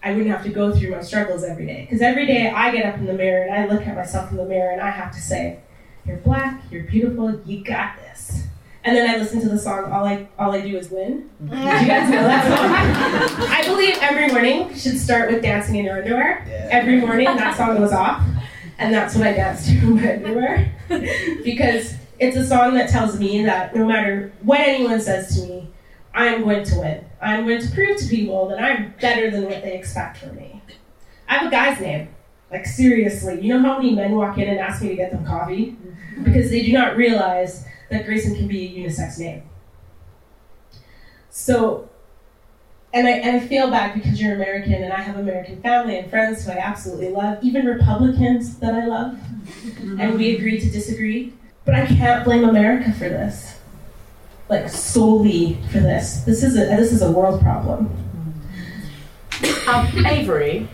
[0.00, 1.80] I wouldn't have to go through my struggles every day.
[1.80, 4.36] Because every day I get up in the mirror and I look at myself in
[4.36, 5.58] the mirror and I have to say,
[6.06, 6.62] "You're black.
[6.70, 7.40] You're beautiful.
[7.44, 8.44] You got this."
[8.88, 9.92] And then I listen to the song.
[9.92, 11.28] All I all I do is win.
[11.42, 11.50] Mm-hmm.
[11.50, 13.48] Do you guys know that song?
[13.50, 16.42] I believe every morning should start with dancing in your underwear.
[16.70, 18.24] Every morning that song goes off,
[18.78, 20.72] and that's what I dance to in my underwear
[21.44, 25.68] because it's a song that tells me that no matter what anyone says to me,
[26.14, 27.04] I'm going to win.
[27.20, 30.62] I'm going to prove to people that I'm better than what they expect from me.
[31.28, 32.08] I have a guy's name.
[32.50, 35.26] Like seriously, you know how many men walk in and ask me to get them
[35.26, 36.24] coffee mm-hmm.
[36.24, 39.42] because they do not realize that Graysen can be a unisex name.
[41.30, 41.88] So,
[42.92, 46.10] and I, and I feel bad because you're American and I have American family and
[46.10, 49.18] friends who I absolutely love, even Republicans that I love,
[49.98, 51.32] and we agree to disagree.
[51.64, 53.58] But I can't blame America for this,
[54.48, 56.20] like solely for this.
[56.20, 57.94] This is a this is a world problem.
[59.68, 60.66] Um, Avery,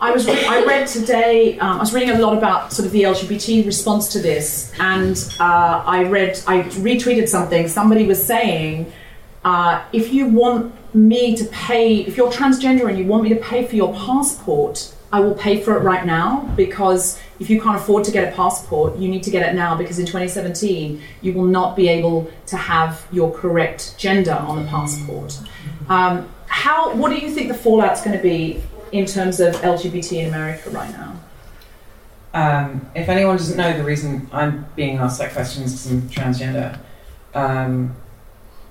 [0.00, 1.58] I was re- I read today.
[1.58, 5.16] Um, I was reading a lot about sort of the LGBT response to this, and
[5.38, 7.68] uh, I read I retweeted something.
[7.68, 8.90] Somebody was saying,
[9.44, 13.36] uh, if you want me to pay, if you're transgender and you want me to
[13.36, 17.76] pay for your passport, I will pay for it right now because if you can't
[17.76, 21.32] afford to get a passport, you need to get it now because in 2017 you
[21.34, 25.38] will not be able to have your correct gender on the passport.
[25.88, 26.94] Um, how?
[26.94, 28.62] What do you think the fallout's going to be
[28.92, 31.20] in terms of LGBT in America right now?
[32.32, 36.08] Um, if anyone doesn't know, the reason I'm being asked that question is because I'm
[36.08, 36.78] transgender.
[37.34, 37.96] Um,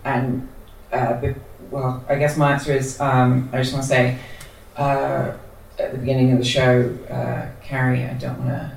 [0.04, 0.48] and,
[0.94, 1.34] uh,
[1.70, 4.18] well, I guess my answer is um, I just want to say
[4.78, 5.34] uh,
[5.78, 8.72] at the beginning of the show, uh, Carrie, I don't want to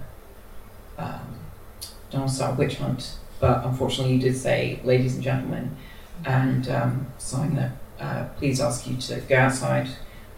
[0.98, 1.38] um,
[2.10, 5.76] don't start a witch hunt, but unfortunately, you did say, ladies and gentlemen,
[6.24, 9.88] and um, so I'm going to uh, please ask you to go outside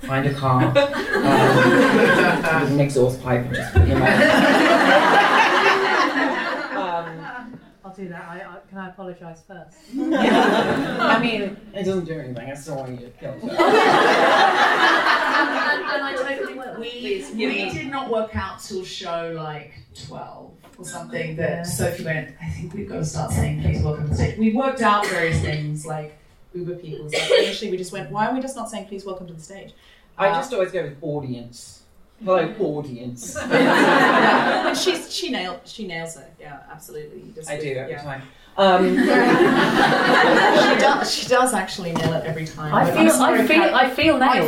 [0.07, 4.21] find a car um, with an exhaust pipe and just put your mouth.
[7.85, 8.29] I'll do that.
[8.29, 9.77] I, I, can I apologise first?
[9.95, 12.51] I mean, it doesn't do anything.
[12.51, 13.51] I still want you to kill and,
[15.85, 16.55] and I totally.
[16.79, 19.75] We, we did not work out till show like
[20.07, 24.05] 12 or something that Sophie went, I think we've got to start saying please welcome
[24.05, 24.39] to the stage.
[24.39, 26.19] We worked out various things like
[26.55, 27.11] Uber people.
[27.11, 29.43] So initially we just went, why are we just not saying please welcome to the
[29.43, 29.73] stage?
[30.17, 31.83] I just always go with audience.
[32.25, 33.37] Hello, audience.
[33.37, 34.67] yeah.
[34.69, 36.33] And she's, she, nailed, she nails it.
[36.41, 37.33] Yeah, absolutely.
[37.35, 38.03] Just, I do every yeah.
[38.03, 38.23] time.
[38.57, 39.05] Um, she
[40.81, 41.13] does.
[41.15, 42.73] She does actually nail it every time.
[42.73, 43.75] I feel- I'm sorry, I feel- Kat.
[43.75, 44.41] I feel I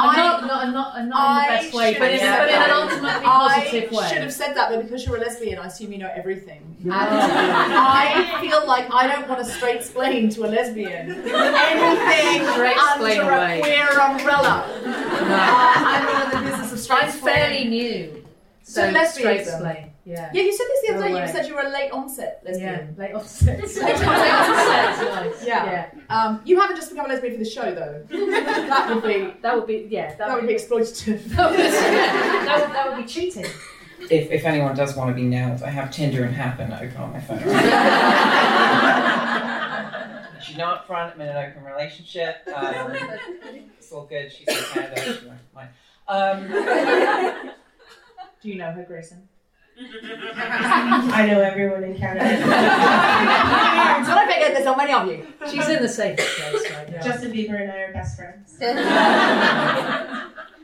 [0.00, 2.70] I'm not, not, I'm not, not in the best way, but have but in an
[2.70, 4.08] ultimately positive I way.
[4.08, 6.62] should have said that, but because you're a lesbian, I assume you know everything.
[6.84, 12.78] And I feel like I don't want to straight explain to a lesbian anything Straight
[12.78, 14.64] under a queer umbrella.
[14.84, 18.24] Uh, I'm in the business of straight I'm fairly new,
[18.62, 19.10] So so lesbianism.
[19.12, 19.90] straight explain.
[20.06, 20.30] Yeah.
[20.32, 21.14] Yeah, you said this the other No day.
[21.14, 21.20] way.
[21.26, 22.94] You said you were a late onset Yeah, lesbian.
[22.96, 23.58] late onset.
[23.60, 24.98] Late Late onset.
[25.34, 25.44] nice.
[25.44, 25.90] Yeah.
[26.08, 28.04] Um, you haven't just become a lesbian for the show, though.
[28.68, 31.24] that would be That would be, yeah, that, that would be exploitative.
[31.34, 33.46] that would, that would, that would be cheating.
[34.08, 37.12] if, if anyone does want to be nailed, I have Tinder and Happn open on
[37.12, 37.38] my phone.
[40.40, 41.14] She's not up front.
[41.16, 42.36] I'm in an open relationship.
[42.54, 42.92] Um,
[43.76, 44.30] it's all good.
[44.30, 45.00] She's in Canada.
[45.02, 45.70] She won't.
[46.06, 46.46] Um,
[48.40, 49.22] Do you know her, Graysen?
[49.78, 52.42] I know everyone in Canada.
[54.06, 55.26] so I figured there's so many of you.
[55.50, 57.02] She's in the safest place right now.
[57.02, 58.56] Justin Bieber and I are best friends.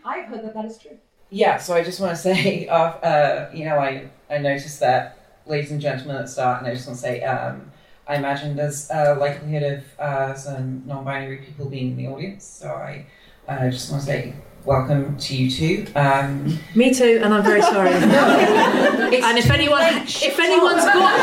[0.05, 0.99] I've heard that that is true.
[1.29, 5.19] yeah, so I just want to say, uh, uh, you know, I, I noticed that,
[5.47, 7.71] ladies and gentlemen, at the start, and I just want to say, um,
[8.09, 12.45] I imagine there's a likelihood of uh, some non binary people being in the audience,
[12.45, 13.05] so I
[13.47, 14.35] uh, just want to say
[14.65, 15.87] welcome to you too.
[15.95, 17.93] Um, Me too, and I'm very sorry.
[17.93, 21.19] and if anyone, if anyone's got,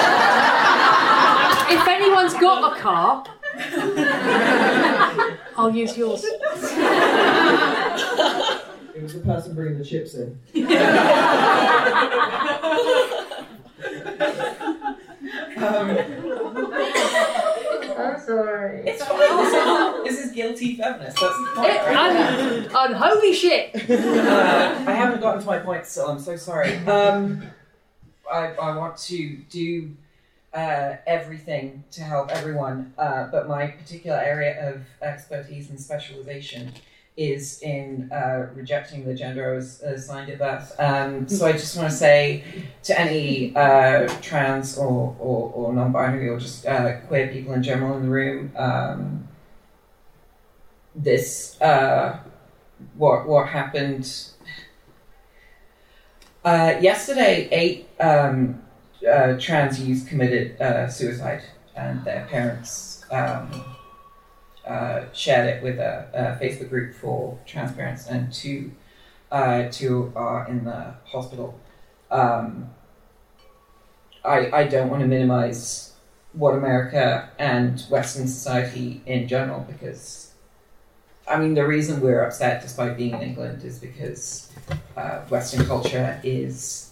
[1.72, 3.24] if anyone's got a car,
[5.58, 6.24] I'll use yours.
[8.96, 10.38] It was the person bringing the chips in.
[15.58, 16.29] um, I'm
[18.30, 18.84] sorry.
[18.86, 19.20] It's fine.
[19.20, 21.18] This is, this is guilty feminist.
[21.20, 22.72] That's the point, right?
[22.76, 23.76] Un- unholy shit.
[23.90, 26.08] uh, I haven't gotten to my point still.
[26.08, 26.76] I'm so sorry.
[26.86, 27.44] Um,
[28.32, 29.92] I, I want to do
[30.54, 36.74] uh, everything to help everyone, uh, but my particular area of expertise and specialization
[37.20, 40.74] is in uh, rejecting the gender I was assigned at birth.
[40.80, 42.44] Um, so I just want to say
[42.84, 47.98] to any uh, trans or, or, or non-binary or just uh, queer people in general
[47.98, 49.28] in the room, um,
[50.96, 52.20] this uh,
[52.96, 54.30] what what happened
[56.46, 57.50] uh, yesterday.
[57.52, 58.62] Eight um,
[59.06, 61.44] uh, trans youth committed uh, suicide,
[61.76, 63.52] and their parents um,
[64.70, 68.72] uh, shared it with a, a Facebook group for trans parents, and two
[69.32, 71.60] uh, two are in the hospital.
[72.12, 72.70] Um,
[74.24, 75.94] I I don't want to minimize
[76.34, 80.30] what America and Western society in general because
[81.30, 84.52] I mean, the reason we're upset, despite being in England, is because
[84.98, 86.89] uh, Western culture is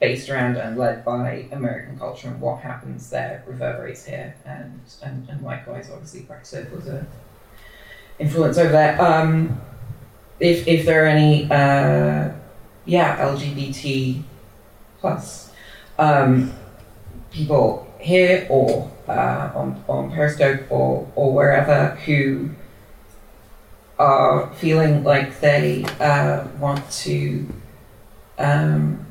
[0.00, 5.28] based around and led by American culture, and what happens there reverberates here, and and,
[5.28, 7.06] and likewise, obviously, Brexit was a
[8.18, 9.00] influence over there.
[9.00, 9.60] Um,
[10.40, 12.30] if if there are any, uh,
[12.84, 14.22] yeah, LGBT
[15.00, 15.52] plus
[15.98, 16.52] um,
[17.30, 22.50] people here or uh, on on Periscope or or wherever who
[23.98, 27.48] are feeling like they uh, want to
[28.38, 29.04] um,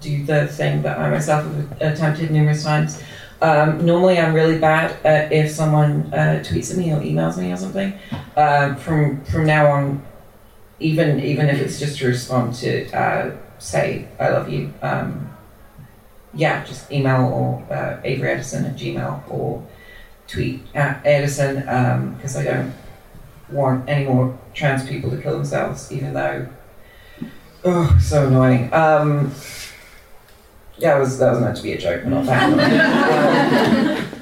[0.00, 3.02] do the thing that I myself have attempted numerous times.
[3.42, 7.52] Um, normally, I'm really bad at if someone uh, tweets at me or emails me
[7.52, 7.98] or something.
[8.36, 10.02] Um, from from now on,
[10.80, 15.30] even even if it's just to respond to uh, say I love you, um,
[16.32, 19.66] yeah, just email or uh, Avery Edison at Gmail or
[20.28, 21.60] tweet at Edison
[22.16, 22.74] because I don't
[23.50, 26.48] want any more trans people to kill themselves, even though,
[27.64, 28.72] oh, so annoying.
[30.78, 34.06] Yeah, was that was meant to be a joke, but not that.
[34.12, 34.20] um,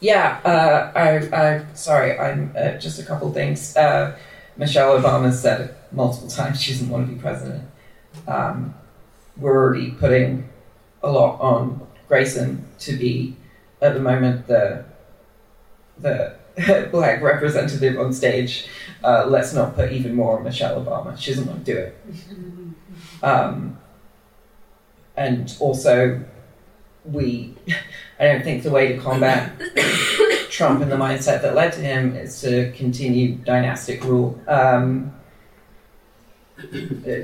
[0.00, 3.76] yeah, uh, I, I, sorry, I'm uh, just a couple things.
[3.76, 4.16] Uh,
[4.56, 7.64] Michelle Obama said multiple times she doesn't want to be president.
[8.26, 8.74] Um,
[9.36, 10.48] we're already putting
[11.02, 13.36] a lot on Graysen to be,
[13.80, 14.84] at the moment, the
[15.98, 16.36] the
[16.90, 18.66] black representative on stage.
[19.04, 21.16] Uh, let's not put even more on Michelle Obama.
[21.16, 21.96] She doesn't want to do it.
[23.22, 23.78] Um,
[25.18, 26.22] and also,
[27.04, 27.54] we,
[28.20, 29.60] I don't think the way to combat
[30.48, 34.40] Trump and the mindset that led to him is to continue dynastic rule.
[34.46, 35.12] Um,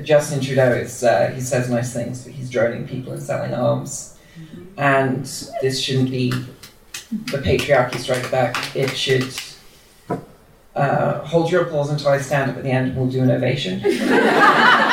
[0.03, 4.17] Justin Trudeau is, uh, he says nice things, but he's droning people and selling arms.
[4.77, 5.23] And
[5.61, 8.75] this shouldn't be the patriarchy strikes back.
[8.75, 9.33] It should
[10.75, 13.31] uh, hold your applause until I stand up at the end and we'll do an
[13.31, 13.79] ovation.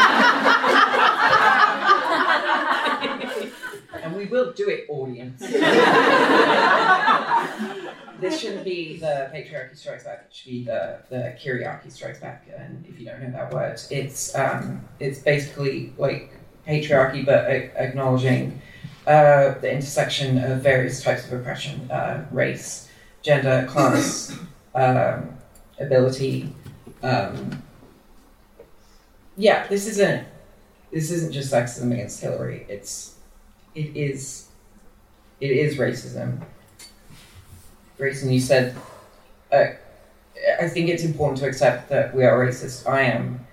[4.53, 5.41] and we will do it, audience.
[8.21, 10.27] this shouldn't be the patriarchy strikes back.
[10.29, 12.49] It should be the the kyriarchy strikes back.
[12.57, 16.33] And if you don't know that word, it's um, it's basically like
[16.67, 18.61] patriarchy, but a- acknowledging
[19.07, 22.89] uh, the intersection of various types of oppression: uh, race,
[23.23, 24.37] gender, class,
[24.75, 25.37] um,
[25.79, 26.55] ability.
[27.03, 27.63] Um,
[29.37, 30.27] yeah, this isn't
[30.93, 32.67] this isn't just sexism against Hillary.
[32.69, 33.12] It's
[33.75, 34.49] it is
[35.41, 36.41] it is racism.
[37.99, 38.77] Graysen, you said,
[39.53, 39.65] uh,
[40.61, 42.89] I think it's important to accept that we are racist.
[42.89, 43.47] I am.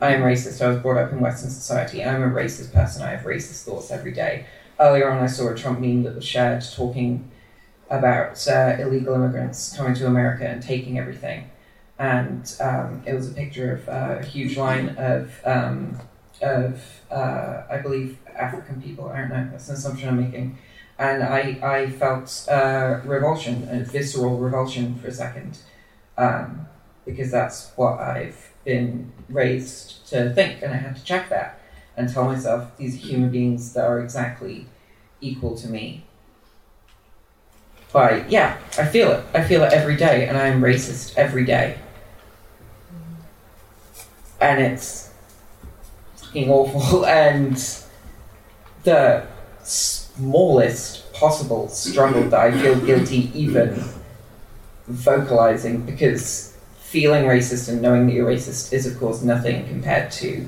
[0.00, 0.64] I am racist.
[0.64, 2.04] I was brought up in Western society.
[2.04, 3.02] I'm a racist person.
[3.02, 4.46] I have racist thoughts every day.
[4.78, 7.30] Earlier on, I saw a Trump meme that was shared talking
[7.90, 11.50] about uh, illegal immigrants coming to America and taking everything.
[11.98, 15.98] And um, it was a picture of uh, a huge line of, um,
[16.42, 16.80] of
[17.10, 19.08] uh, I believe, African people.
[19.08, 19.48] I don't know.
[19.50, 20.58] That's an assumption I'm making
[20.98, 25.58] and I, I felt uh, revulsion, a visceral revulsion for a second,
[26.16, 26.66] um,
[27.04, 31.60] because that's what I've been raised to think, and I had to check that
[31.96, 34.66] and tell myself these are human beings that are exactly
[35.20, 36.04] equal to me.
[37.92, 39.24] But yeah, I feel it.
[39.34, 41.78] I feel it every day, and I am racist every day,
[44.40, 45.10] and it's
[46.34, 47.04] fucking awful.
[47.06, 47.56] And
[48.82, 49.26] the
[49.62, 53.82] smallest possible struggle that I feel guilty even
[54.86, 60.46] vocalizing because feeling racist and knowing that you're racist is, of course, nothing compared to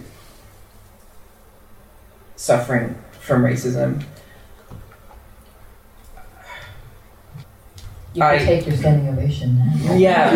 [2.36, 4.04] suffering from racism.
[8.12, 9.94] You can take your standing ovation now.
[9.94, 10.30] Yeah,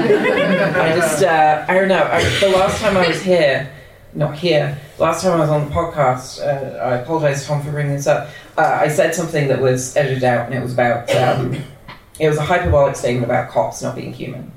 [0.77, 2.03] I just uh, I don't know.
[2.03, 3.73] I, the last time I was here,
[4.15, 4.79] not here.
[5.01, 8.29] Last time I was on the podcast, uh, I apologize, Tom, for bringing this up.
[8.59, 11.55] Uh, I said something that was edited out, and it was about um,
[12.19, 14.53] it was a hyperbolic statement about cops not being human.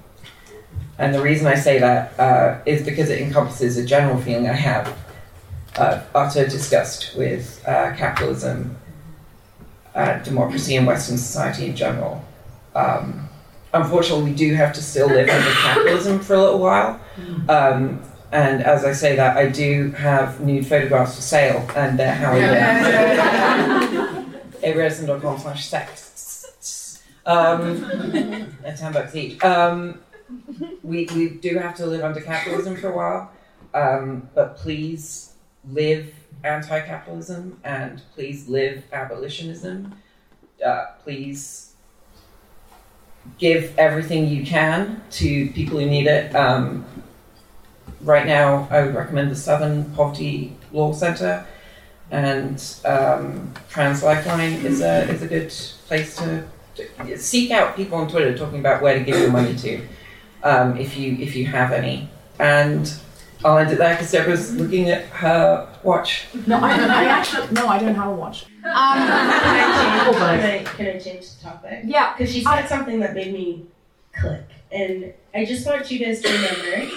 [0.98, 4.54] And the reason I say that uh, is because it encompasses a general feeling I
[4.54, 4.94] have
[5.78, 8.76] of utter disgust with uh, capitalism,
[9.96, 12.22] uh, democracy, and Western society in general.
[12.76, 13.30] Um,
[13.74, 17.00] unfortunately, we do have to still live under capitalism for a little while.
[17.48, 18.04] Um,
[18.34, 22.34] and as I say that, I do have nude photographs for sale, and they're how
[24.64, 27.04] areason.com slash sex.
[27.28, 27.86] Um,
[28.66, 29.42] at 10 bucks each.
[29.44, 30.00] Um,
[30.82, 33.32] we, we do have to live under capitalism for a while,
[33.76, 35.34] um, but please
[35.70, 36.12] live
[36.44, 39.94] anti capitalism and please live abolitionism.
[40.66, 41.74] Uh, please
[43.38, 46.36] give everything you can to people who need it.
[46.36, 46.84] Um,
[48.04, 51.46] right now, I would recommend the Southern Poverty Law Center,
[52.12, 55.54] and um, Trans Lifeline is a is a good
[55.88, 56.46] place to,
[56.76, 59.88] to seek out people on Twitter talking about where to give your money to,
[60.44, 62.10] um, if you if you have any.
[62.40, 62.94] And
[63.46, 66.26] I'll end it there because Deborah's looking at her watch.
[66.48, 68.46] No, I, I actually no, I don't have a watch.
[68.64, 71.82] Um, can, I change, can, I, can I change the topic?
[71.84, 72.14] Yeah.
[72.14, 73.66] Because she said something that made me
[74.16, 74.46] click.
[74.72, 76.88] And I just want you guys to remember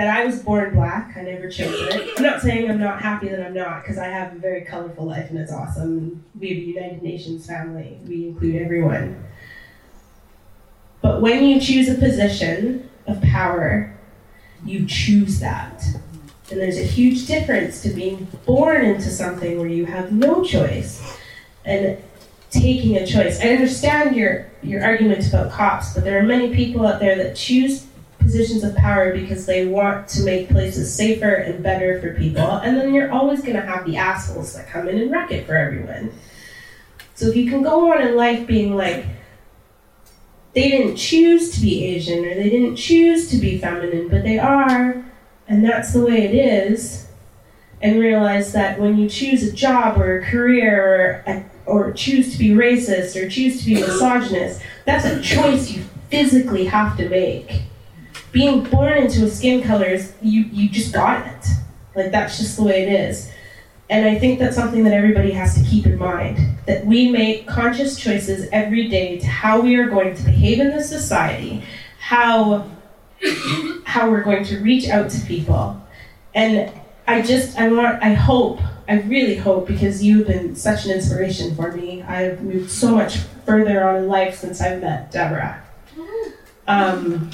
[0.00, 1.14] that I was born black.
[1.14, 2.16] I never chose it.
[2.16, 5.04] I'm not saying I'm not happy that I'm not, because I have a very colorful
[5.04, 6.24] life and it's awesome.
[6.40, 9.22] We have a United Nations family, we include everyone.
[11.02, 13.94] But when you choose a position of power,
[14.64, 15.84] you choose that.
[16.50, 21.18] And there's a huge difference to being born into something where you have no choice
[21.66, 21.98] and
[22.48, 23.38] taking a choice.
[23.42, 27.36] I understand your your argument about cops, but there are many people out there that
[27.36, 27.86] choose
[28.30, 32.40] positions of power because they want to make places safer and better for people.
[32.40, 35.46] And then you're always going to have the assholes that come in and wreck it
[35.46, 36.12] for everyone.
[37.14, 39.04] So if you can go on in life being like,
[40.54, 44.38] they didn't choose to be Asian or they didn't choose to be feminine, but they
[44.38, 45.04] are,
[45.48, 47.08] and that's the way it is.
[47.82, 52.38] And realize that when you choose a job or a career or, or choose to
[52.38, 57.62] be racist or choose to be misogynist, that's a choice you physically have to make.
[58.32, 61.46] Being born into a skin color is you, you just got it.
[61.94, 63.30] Like that's just the way it is.
[63.88, 67.48] And I think that's something that everybody has to keep in mind that we make
[67.48, 71.64] conscious choices every day to how we are going to behave in this society,
[71.98, 72.70] how
[73.84, 75.84] how we're going to reach out to people.
[76.34, 76.72] And
[77.08, 81.56] I just I want I hope, I really hope because you've been such an inspiration
[81.56, 82.02] for me.
[82.02, 85.64] I've moved so much further on in life since I met Deborah.
[86.70, 87.28] Um,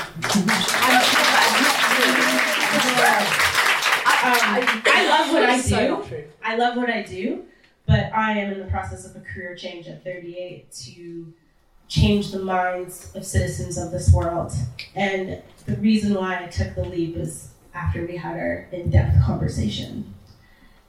[4.24, 6.24] I, I love what I do.
[6.42, 7.44] I love what I do,
[7.86, 11.34] but I am in the process of a career change at 38 to
[11.86, 14.54] change the minds of citizens of this world.
[14.94, 20.14] And the reason why I took the leap was after we had our in-depth conversation.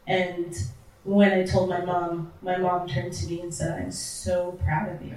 [0.07, 0.57] And
[1.03, 4.95] when I told my mom, my mom turned to me and said, "I'm so proud
[4.95, 5.15] of you."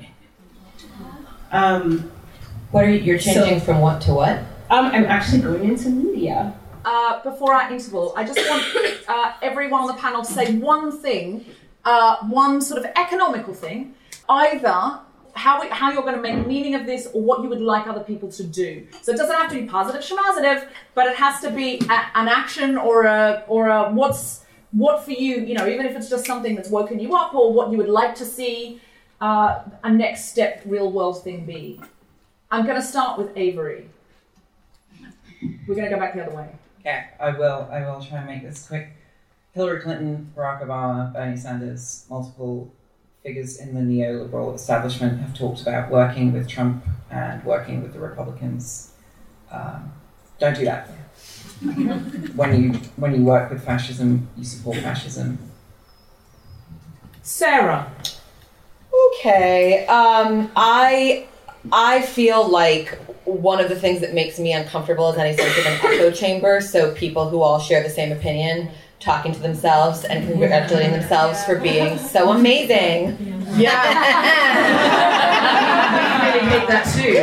[1.53, 2.11] Um,
[2.71, 4.39] What are you, you're changing So- from what to what?
[4.71, 6.55] um, I'm actually going into media.
[6.85, 8.65] Uh, before our interval, I just want
[9.09, 11.45] uh, everyone on the panel to say one thing,
[11.85, 13.95] uh, one sort of economical thing,
[14.29, 15.01] either
[15.35, 17.87] how, it, how you're going to make meaning of this or what you would like
[17.87, 18.87] other people to do.
[19.03, 22.29] So it doesn't have to be positive, schmositive, but it has to be a, an
[22.29, 25.41] action or a or a what's what for you.
[25.45, 27.89] You know, even if it's just something that's woken you up or what you would
[27.91, 28.81] like to see
[29.21, 31.81] uh, a next step, real world thing be.
[32.53, 33.89] I'm going to start with Avery.
[35.69, 36.49] We're going to go back the other way.
[36.81, 37.69] Okay, I will.
[37.71, 38.91] I will try and make this quick.
[39.53, 42.73] Hillary Clinton, Barack Obama, Bernie Sanders, multiple
[43.23, 48.01] figures in the neoliberal establishment have talked about working with Trump and working with the
[48.01, 48.93] Republicans.
[49.51, 49.93] Um,
[50.39, 50.89] don't do that.
[52.35, 55.39] when you when you work with fascism, you support fascism.
[57.23, 57.93] Sara.
[59.13, 59.87] Okay.
[59.87, 61.29] Um, I
[61.73, 65.67] I feel like one of the things that makes me uncomfortable is any sort of
[65.67, 66.61] an echo chamber.
[66.61, 71.59] So people who all share the same opinion talking to themselves and congratulating themselves for
[71.59, 73.17] being so amazing.
[73.57, 73.81] Yeah.
[76.35, 77.19] really hate that too.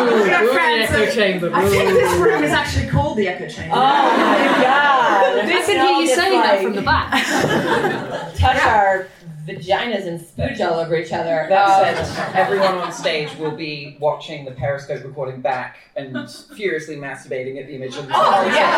[0.00, 0.90] Ooh, the friends.
[0.90, 1.50] echo chamber.
[1.54, 3.74] I think this room is actually called the echo chamber.
[3.74, 5.38] Oh my god!
[5.38, 8.34] I can hear you saying that from the back.
[8.36, 9.08] Touch our
[9.46, 11.46] vaginas and spooge all over each other.
[11.48, 16.16] That Um, said, everyone on stage will be watching the Periscope recording back and
[16.56, 18.70] furiously masturbating at the image of the Oh yeah,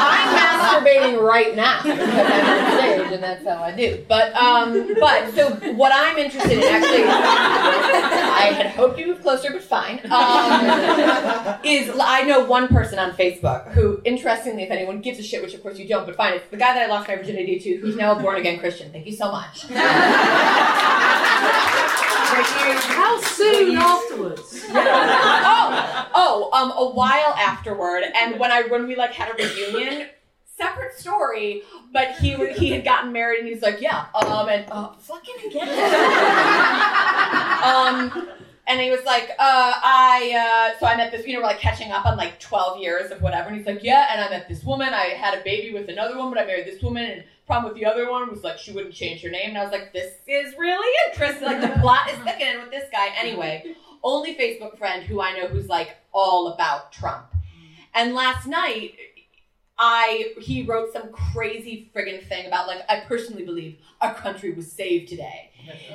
[0.00, 4.04] I'm masturbating right now because I'm on stage and that's how I do.
[4.08, 9.50] But um, but so what I'm interested in actually, I had hoped you moved closer,
[9.50, 10.00] but fine.
[10.10, 15.42] Um, is I know one person on Facebook who, interestingly, if anyone gives a shit,
[15.42, 17.58] which of course you don't, but fine, it's the guy that I lost my virginity
[17.60, 18.90] to, who's now a born again Christian.
[18.92, 19.64] Thank you so much.
[22.88, 24.64] How soon afterwards?
[24.70, 30.08] oh, oh, um, a while afterward, and when I when we like had a reunion,
[30.44, 31.62] separate story,
[31.92, 35.68] but he he had gotten married, and he's like, yeah, um, and uh, fucking again,
[37.64, 38.28] um.
[38.66, 41.58] And he was like, uh, I, uh, so I met this, you know, we're like
[41.58, 43.48] catching up on like 12 years of whatever.
[43.48, 44.94] And he's like, yeah, and I met this woman.
[44.94, 46.34] I had a baby with another woman.
[46.34, 47.04] But I married this woman.
[47.04, 49.48] And problem with the other one was like, she wouldn't change her name.
[49.48, 51.46] And I was like, this is really interesting.
[51.46, 53.08] Like the plot is thickening with this guy.
[53.18, 53.74] Anyway,
[54.04, 57.26] only Facebook friend who I know who's like all about Trump.
[57.92, 58.94] And last night,
[59.76, 64.70] I he wrote some crazy friggin' thing about like I personally believe our country was
[64.70, 65.50] saved today.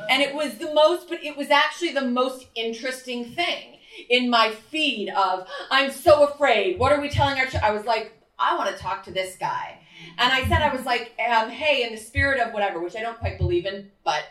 [0.10, 3.78] And it was the most but it was actually the most interesting thing
[4.10, 6.80] in my feed of I'm so afraid.
[6.80, 7.56] What are we telling our ch-?
[7.56, 9.80] I was like I want to talk to this guy.
[10.18, 13.02] And I said I was like um, hey in the spirit of whatever which I
[13.02, 14.24] don't quite believe in but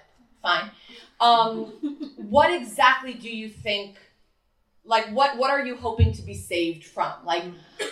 [0.43, 0.71] fine.
[1.21, 3.97] Um, what exactly do you think
[4.85, 7.13] like what what are you hoping to be saved from?
[7.25, 7.45] Like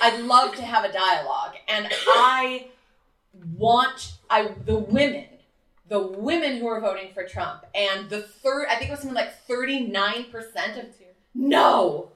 [0.03, 1.55] i'd love to have a dialogue.
[1.69, 2.69] And i
[3.57, 5.25] want i the women
[5.89, 9.17] the women who are voting for trump and the third i think it was something
[9.17, 10.31] like 39%
[10.79, 10.95] of
[11.35, 12.11] no!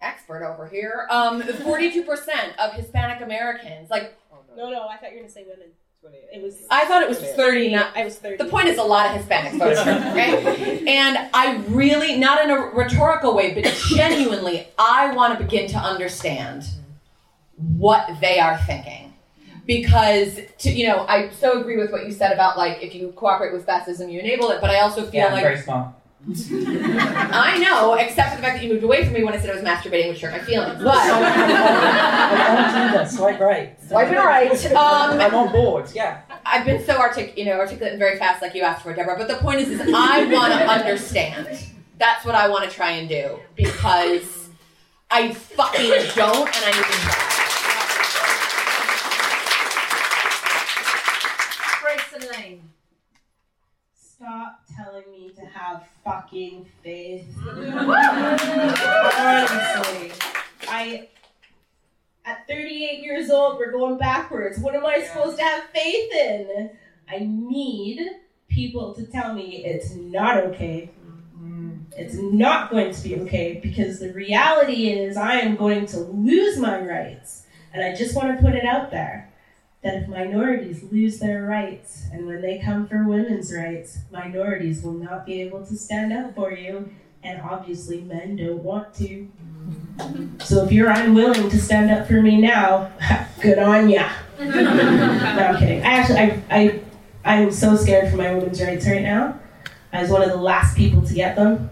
[0.00, 1.08] Expert over here.
[1.10, 4.16] Um 42% of hispanic americans like
[4.58, 5.68] No, no, I thought you were gonna say women.
[6.32, 6.66] It was.
[6.68, 7.86] I thought it was 39.
[7.94, 8.42] I was 30.
[8.42, 10.04] The point is, a lot of Hispanics voted for Trump.
[10.88, 15.76] And I really, not in a rhetorical way, but genuinely, I want to begin to
[15.76, 16.64] understand
[17.56, 19.14] what they are thinking.
[19.66, 23.12] Because, to, you know, I so agree with what you said about, like, if you
[23.14, 25.42] cooperate with fascism, you enable it, but I also feel Yeah, like.
[25.42, 25.88] very smart.
[26.28, 29.50] I know, except for the fact that you moved away from me when I said
[29.50, 30.82] I was masturbating, which hurt my feelings.
[30.82, 31.04] But.
[33.06, 33.80] Swipe right.
[33.86, 34.66] Swiping right.
[34.72, 36.22] Um, I'm on board, yeah.
[36.44, 39.16] I've been so artic- you know, articulate and very fast, like you asked for, Deborah.
[39.16, 41.46] But the point is, is I want to understand.
[41.98, 44.48] That's what I want to try and do because
[45.10, 47.14] I fucking don't, and I need to try.
[51.80, 52.62] Graysen Lane.
[53.94, 57.26] Stop telling me to have fucking faith.
[59.18, 60.12] Honestly,
[60.68, 61.08] I.
[62.24, 64.58] At 38 years old, we're going backwards.
[64.58, 66.70] What am I supposed to have faith in?
[67.10, 68.06] I need
[68.48, 70.90] people to tell me it's not okay.
[71.34, 71.76] Mm-hmm.
[71.96, 76.58] It's not going to be okay because the reality is I am going to lose
[76.58, 77.46] my rights.
[77.72, 79.27] And I just want to put it out there
[79.82, 84.92] that if minorities lose their rights and when they come for women's rights, minorities will
[84.92, 86.90] not be able to stand up for you.
[87.22, 89.28] And obviously, men don't want to.
[90.40, 92.92] So if you're unwilling to stand up for me now,
[93.40, 94.08] good on ya.
[94.38, 95.82] no, I'm kidding.
[95.82, 96.80] I actually, I, I,
[97.24, 99.38] I'm so scared for my women's rights right now.
[99.92, 101.70] I was one of the last people to get them.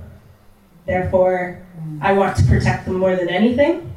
[0.84, 1.64] Therefore,
[2.00, 3.92] I want to protect them more than anything.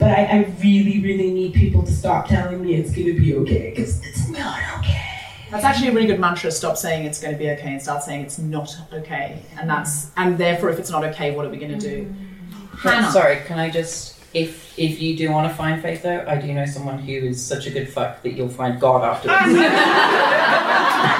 [0.00, 3.36] But I, I really, really need people to stop telling me it's going to be
[3.36, 5.06] okay because it's not okay.
[5.50, 6.50] That's actually a really good mantra.
[6.50, 9.42] Stop saying it's going to be okay and start saying it's not okay.
[9.58, 12.04] And that's and therefore, if it's not okay, what are we going to do?
[12.06, 12.88] Mm-hmm.
[12.88, 13.12] Hannah.
[13.12, 16.52] Sorry, can I just if if you do want to find faith though, I do
[16.54, 19.42] know someone who is such a good fuck that you'll find God afterwards.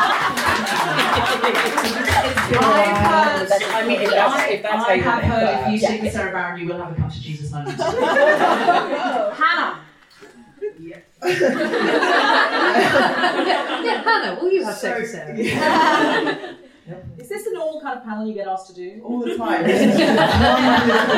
[2.52, 5.66] I've heard, I mean, if that's- if that's how I you have think heard if
[5.68, 5.88] you Yeah.
[5.88, 7.80] sleep with Sara Barron, you will have a come to Jesus moment.
[7.80, 9.78] Hannah.
[10.78, 10.98] yeah,
[13.84, 15.34] yeah, Hannah, will you have sex with Sara?
[17.18, 19.00] Is this an all kind of panel you get asked to do?
[19.04, 19.62] All the time.
[19.62, 19.68] One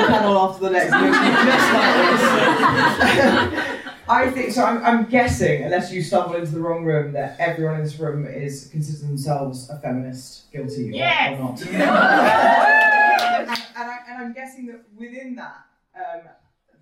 [0.06, 3.91] panel after the next, just like this.
[4.08, 4.64] I think so.
[4.64, 8.26] I'm, I'm guessing, unless you stumble into the wrong room, that everyone in this room
[8.26, 11.38] is considers themselves a feminist, guilty or- Yes!
[11.38, 11.62] or, not.
[11.62, 11.72] and,
[13.50, 15.56] and, I, and I'm guessing that within that,
[15.94, 16.22] um,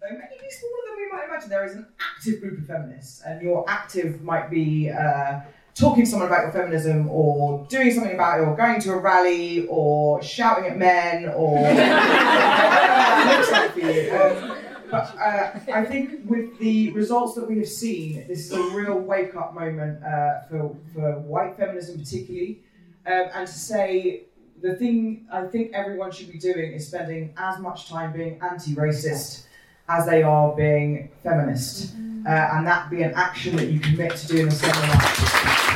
[0.00, 3.42] though maybe smaller than we might imagine, there is an active group of feminists, and
[3.42, 5.40] your active might be uh,
[5.74, 8.98] talking to someone about your feminism or doing something about it or going to a
[8.98, 14.16] rally or shouting at men or whatever that looks like for you.
[14.16, 14.56] Um,
[14.90, 18.98] but uh, I think with the results that we have seen, this is a real
[18.98, 22.62] wake up moment uh, for, for white feminism, particularly.
[23.06, 24.24] Um, and to say
[24.60, 28.74] the thing I think everyone should be doing is spending as much time being anti
[28.74, 29.44] racist
[29.88, 31.94] as they are being feminist.
[32.26, 35.69] Uh, and that be an action that you commit to doing the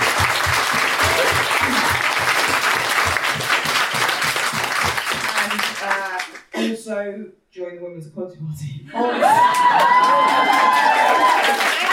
[6.94, 8.86] also join the Women's Equality Party.
[8.96, 9.10] Oh,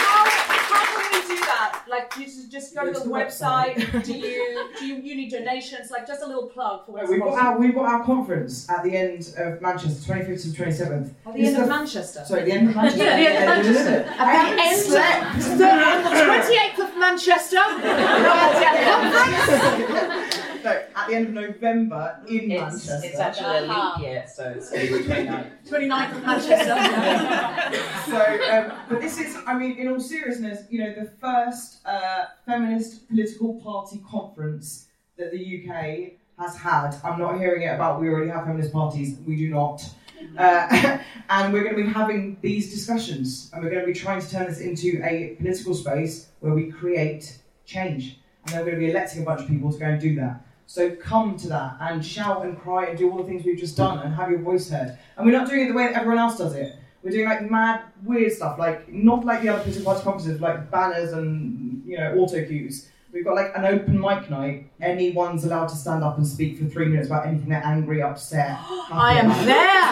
[0.04, 0.24] how,
[0.74, 1.84] how can we do that?
[1.88, 3.74] Like, you just, just go to Go the to the website.
[3.74, 4.04] website.
[4.08, 5.90] do you do you, you need donations?
[5.90, 8.68] Like, just a little plug for No, what's we've got our we've got our conference
[8.70, 11.10] at the end of Manchester, 25th to 27th.
[11.26, 12.24] At the end of Manchester.
[12.26, 13.04] Sorry, the end of Manchester.
[13.04, 13.80] Yeah, the end of Yeah, Manchester.
[13.80, 14.06] isn't it?
[14.06, 15.38] At I the haven't end slept.
[15.48, 17.62] the, the 28th of Manchester.
[20.62, 20.94] conference.
[20.94, 23.00] No, at the end of November in It's, Manchester.
[23.04, 25.52] it's actually a leap year, so it's going to be 29.
[25.68, 28.10] 29th of Manchester.
[28.10, 32.26] so, um, but this is, I mean, in all seriousness, you know, the first uh,
[32.46, 34.86] feminist political party conference
[35.16, 36.96] that the UK has had.
[37.04, 39.18] I'm not hearing it about we already have feminist parties.
[39.26, 39.82] We do not.
[40.38, 40.98] Uh,
[41.30, 44.30] and we're going to be having these discussions, and we're going to be trying to
[44.30, 48.18] turn this into a political space where we create change.
[48.44, 50.14] And then we're going to be electing a bunch of people to go and do
[50.16, 50.44] that.
[50.66, 53.76] So come to that and shout and cry and do all the things we've just
[53.76, 54.98] done and have your voice heard.
[55.16, 56.76] And we're not doing it the way that everyone else does it.
[57.02, 60.70] We're doing like mad, weird stuff, like not like the other political party conferences, like
[60.70, 62.88] banners and you know auto cues.
[63.12, 64.70] We've got like an open mic night.
[64.80, 68.56] Anyone's allowed to stand up and speak for three minutes about anything they're angry, upset.
[68.90, 69.82] I am there.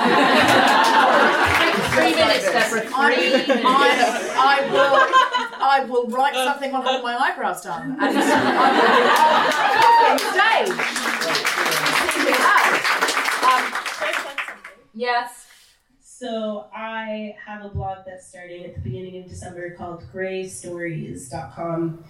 [1.90, 2.80] Three minutes, Deborah.
[2.80, 3.64] Three minutes.
[3.64, 5.40] I, I will.
[5.62, 9.69] I will write uh, something on having my eyebrows done, and I will
[10.10, 10.70] on stage.
[13.44, 13.72] Um,
[14.92, 15.46] yes.
[16.00, 22.04] So I have a blog that's starting at the beginning of December called graystories.com.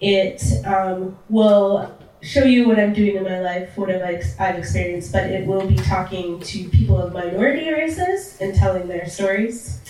[0.00, 4.56] It um, will show you what I'm doing in my life, what I've, ex- I've
[4.56, 9.80] experienced, but it will be talking to people of minority races and telling their stories.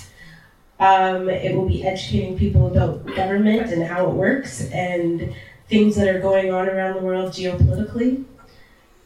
[0.80, 5.32] Um, it will be educating people about government and how it works and
[5.72, 8.24] things that are going on around the world geopolitically.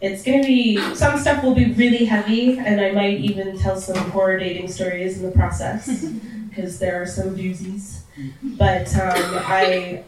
[0.00, 3.76] It's going to be, some stuff will be really heavy, and I might even tell
[3.76, 5.86] some horror dating stories in the process,
[6.48, 8.00] because there are some doozies.
[8.42, 10.02] But um, I,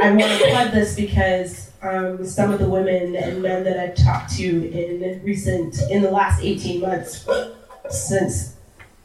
[0.00, 3.96] I want to plug this because um, some of the women and men that I've
[3.96, 7.26] talked to in recent, in the last 18 months,
[7.90, 8.54] since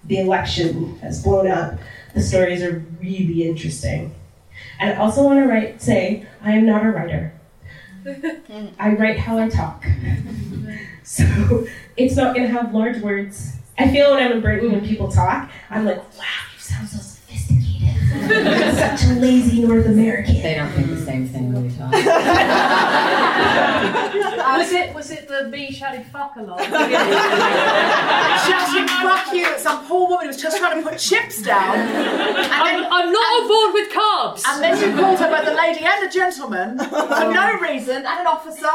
[0.03, 1.79] the election has blown up,
[2.13, 4.13] the stories are really interesting.
[4.79, 7.33] And I also want to write, say, I am not a writer.
[8.79, 9.85] I write how I talk.
[11.05, 11.67] So
[11.97, 13.57] it's not going to have large words.
[13.77, 16.23] I feel when I'm in Britain when people talk, I'm like, wow,
[16.53, 17.93] you sound so sophisticated.
[18.77, 20.41] Such a lazy North American.
[20.41, 21.91] They don't think the same thing when we talk.
[24.57, 26.59] Was it was it the me shouting fuck a lot?
[28.43, 31.75] Shouting fuck you at some poor woman who's just trying to put chips down.
[31.77, 34.43] And I'm, I'm not on board with carbs.
[34.47, 38.07] And then you called her both a lady and a gentleman for no reason, and
[38.07, 38.67] an officer.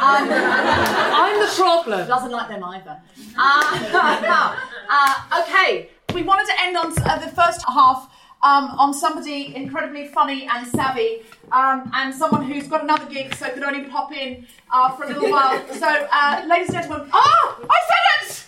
[0.00, 2.08] Um, I'm the problem.
[2.08, 3.00] Doesn't like them either.
[3.38, 4.56] Uh,
[4.90, 8.10] uh, okay, we wanted to end on uh, the first half
[8.44, 13.48] um, on somebody incredibly funny and savvy, um, and someone who's got another gig, so
[13.50, 15.60] could only pop in uh, for a little while.
[15.74, 18.46] So, uh, ladies and gentlemen, oh, I said it!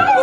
[0.00, 0.14] I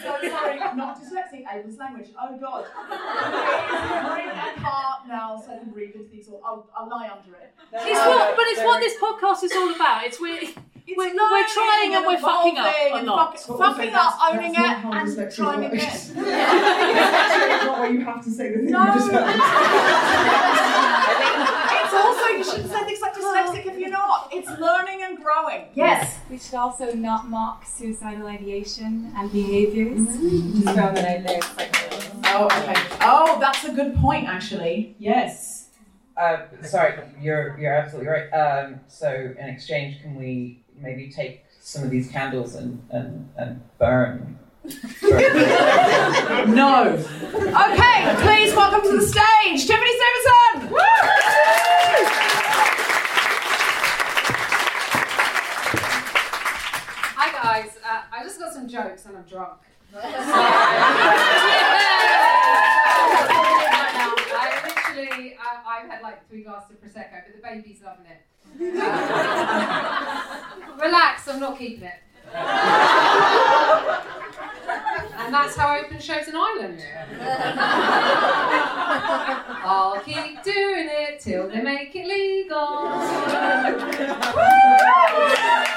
[0.00, 0.12] say it.
[0.12, 0.58] I'm sorry.
[0.76, 2.08] Not dyslexic, ableist language.
[2.20, 2.64] Oh God.
[2.64, 6.28] Okay, in that car now, so I can breathe into these.
[6.28, 6.40] All.
[6.44, 7.52] I'll, I'll lie under it.
[7.72, 10.04] It's what, but it's what this podcast is all about.
[10.04, 10.40] It's we're
[10.96, 13.38] we're, we're trying and we're fucking up a and lot.
[13.38, 15.78] fuck- fucking up, owning it, That's not and dyslexia trying again.
[15.86, 19.10] It's actually not where you have to say the thing you just
[21.82, 24.28] it's also you shouldn't say things like dyslexic if you're not.
[24.32, 25.66] It's learning and growing.
[25.74, 26.18] Yes.
[26.30, 30.06] We should also not mock suicidal ideation and behaviours.
[30.06, 31.38] Just throw that out there.
[31.38, 31.76] It's like,
[32.32, 32.74] Oh, okay.
[33.00, 34.94] Oh, that's a good point, actually.
[35.00, 35.68] Yes.
[36.16, 38.28] Uh, sorry, you're you're absolutely right.
[38.30, 39.08] Um, so
[39.38, 44.38] in exchange, can we maybe take some of these candles and and, and burn?
[46.46, 46.92] No.
[46.94, 50.76] Okay, please welcome to the stage, Tiffany Stevenson.
[57.16, 59.58] Hi guys, uh, I just got some some jokes and I'm drunk.
[59.94, 60.04] I
[64.66, 68.20] literally, uh, I've had like three glasses of prosecco, but the baby's loving it.
[70.80, 72.00] Relax, I'm not keeping it.
[75.18, 76.80] and that's how open shows in Ireland.
[79.62, 82.88] I'll keep doing it till they make it legal.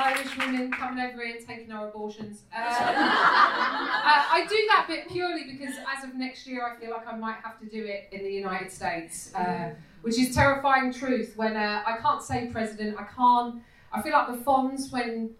[0.00, 2.42] Irish women coming over here taking our abortions.
[2.54, 7.06] Uh, uh, I do that bit purely because as of next year, I feel like
[7.06, 9.70] I might have to do it in the United States, uh,
[10.02, 11.34] which is terrifying truth.
[11.36, 13.62] When uh, I can't say president, I can't.
[13.92, 15.30] I feel like the Fonz when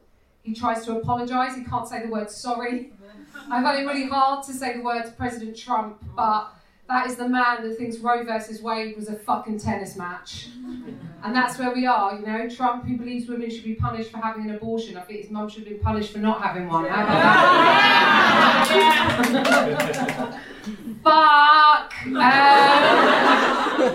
[0.42, 2.92] he tries to apologise, he can't say the word sorry.
[3.50, 6.52] I find it really hard to say the words President Trump, but
[6.90, 10.48] that is the man that thinks Roe versus Wade was a fucking tennis match.
[11.22, 12.48] And that's where we are, you know.
[12.48, 14.96] Trump, who believes women should be punished for having an abortion.
[14.96, 16.86] I think his mum should have been punished for not having one.
[16.86, 17.22] How about
[20.18, 20.40] that?
[21.04, 21.94] Fuck!
[22.06, 22.12] Um,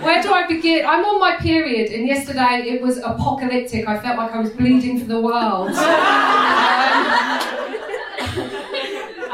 [0.02, 0.86] where do I begin?
[0.86, 3.90] I'm on my period, and yesterday it was apocalyptic.
[3.90, 5.68] I felt like I was bleeding for the world.
[5.68, 5.76] Um,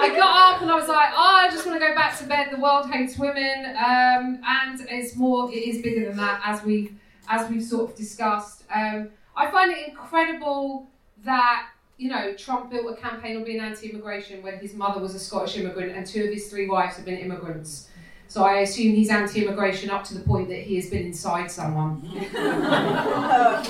[0.02, 2.26] I got up and I was like, oh, I just want to go back to
[2.26, 2.50] bed.
[2.52, 5.52] The world hates women, um, and it's more.
[5.52, 6.94] It is bigger than that, as we
[7.30, 8.64] as we've sort of discussed.
[8.74, 10.88] Um, I find it incredible
[11.24, 11.68] that
[11.98, 15.58] you know Trump built a campaign on being anti-immigration when his mother was a Scottish
[15.58, 17.90] immigrant and two of his three wives have been immigrants.
[18.28, 22.02] So I assume he's anti-immigration up to the point that he has been inside someone.
[22.32, 23.68] That's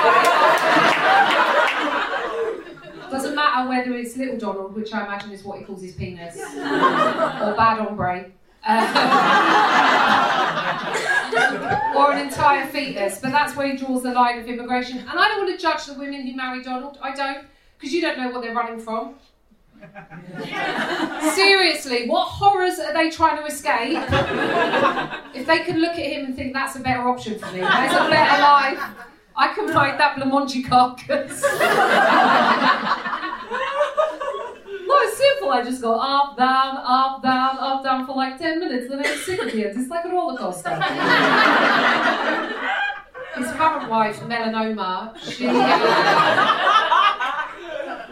[3.16, 6.36] Doesn't matter whether it's Little Donald, which I imagine is what he calls his penis,
[6.38, 8.30] or Bad Hombre,
[8.66, 8.82] uh,
[11.98, 13.20] or an entire fetus.
[13.20, 14.98] But that's where he draws the line of immigration.
[14.98, 16.98] And I don't want to judge the women who marry Donald.
[17.02, 17.48] I don't,
[17.78, 19.16] because you don't know what they're running from.
[21.36, 23.98] Seriously, what horrors are they trying to escape?
[25.34, 27.94] if they can look at him and think that's a better option for me, that's
[27.94, 28.80] a better life.
[29.38, 31.42] I can ride that blancmange carcass.
[34.88, 35.52] no, it's simple.
[35.52, 39.18] I just go up, down, up, down, up, down for like 10 minutes, then I'm
[39.18, 39.76] sick of it.
[39.76, 40.70] It's like a roller coaster.
[43.36, 45.48] His current wife, Melanoma, she.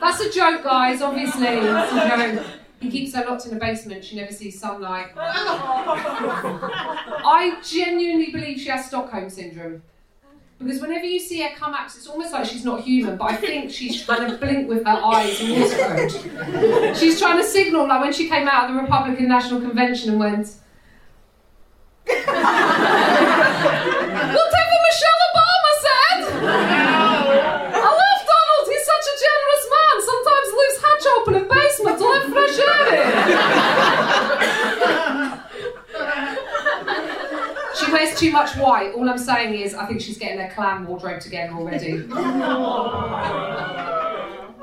[0.02, 1.48] That's a joke, guys, obviously.
[1.48, 2.46] It's a joke.
[2.82, 5.12] He keeps her locked in a basement, she never sees sunlight.
[7.26, 9.82] I genuinely believe she has Stockholm Syndrome.
[10.60, 13.36] Because whenever you see her come out, it's almost like she's not human, but I
[13.36, 16.96] think she's trying to blink with her eyes and code.
[16.98, 20.20] She's trying to signal, like when she came out of the Republican National Convention and
[20.20, 20.48] went,
[22.06, 22.38] Whatever
[24.86, 26.20] Michelle Obama said!
[27.76, 32.06] I love Donald, he's such a generous man, sometimes leaves hatch open in basement to
[32.08, 33.08] let fresh air in.
[37.76, 38.94] She wears too much white.
[38.94, 42.06] All I'm saying is, I think she's getting her Klan wardrobe together already.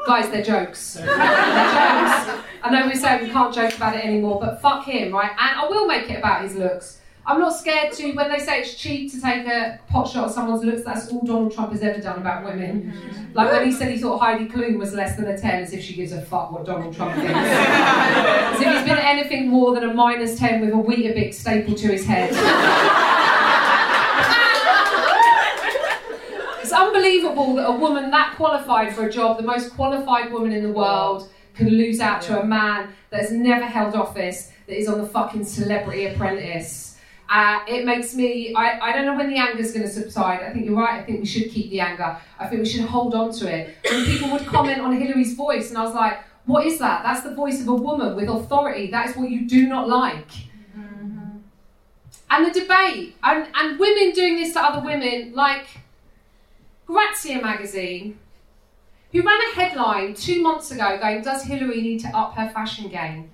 [0.07, 0.95] Guys, they're jokes.
[0.95, 2.41] They're jokes.
[2.63, 5.31] I know we say we can't joke about it anymore, but fuck him, right?
[5.31, 6.99] And I will make it about his looks.
[7.27, 10.35] I'm not scared to, when they say it's cheap to take a pot shot at
[10.35, 13.31] someone's looks, that's all Donald Trump has ever done about women.
[13.35, 15.85] Like when he said he thought Heidi Klum was less than a 10, as if
[15.85, 17.33] she gives a fuck what Donald Trump thinks.
[17.33, 21.89] as if he's been anything more than a minus 10 with a Weetabix stapled to
[21.89, 22.31] his head.
[26.71, 30.63] It's unbelievable that a woman that qualified for a job, the most qualified woman in
[30.63, 34.87] the world, can lose out to a man that has never held office, that is
[34.87, 36.97] on the fucking celebrity apprentice.
[37.29, 40.45] Uh, it makes me, I, I don't know when the anger's going to subside.
[40.45, 41.01] I think you're right.
[41.01, 42.17] I think we should keep the anger.
[42.39, 43.77] I think we should hold on to it.
[43.91, 47.03] When people would comment on Hillary's voice, and I was like, what is that?
[47.03, 48.93] That's the voice of a woman with authority.
[48.93, 50.31] That is what you do not like.
[52.31, 55.67] And the debate, and, and women doing this to other women, like
[56.91, 58.19] Grazia magazine,
[59.13, 62.89] who ran a headline two months ago going, Does Hillary need to up her fashion
[62.89, 63.31] game?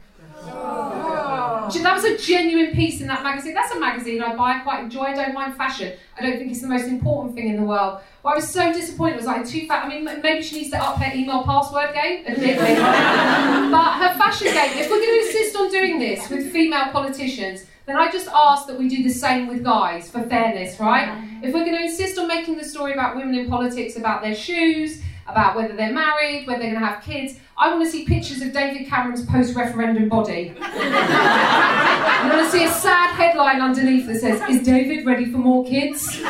[0.49, 1.71] Oh.
[1.83, 3.55] That was a genuine piece in that magazine.
[3.55, 5.05] That's a magazine I buy, I quite enjoy.
[5.05, 5.95] I don't mind fashion.
[6.17, 8.01] I don't think it's the most important thing in the world.
[8.23, 9.15] But I was so disappointed.
[9.15, 9.85] It was like too fat.
[9.85, 12.75] I mean, maybe she needs to up her email password game, admittedly.
[13.71, 14.79] but her fashion game.
[14.79, 18.67] If we're going to insist on doing this with female politicians, then I just ask
[18.67, 21.25] that we do the same with guys for fairness, right?
[21.43, 24.35] If we're going to insist on making the story about women in politics about their
[24.35, 27.39] shoes about whether they're married, whether they're going to have kids.
[27.59, 30.55] I want to see pictures of David Cameron's post-referendum body.
[30.61, 35.65] I want to see a sad headline underneath that says, "Is David ready for more
[35.65, 36.17] kids?"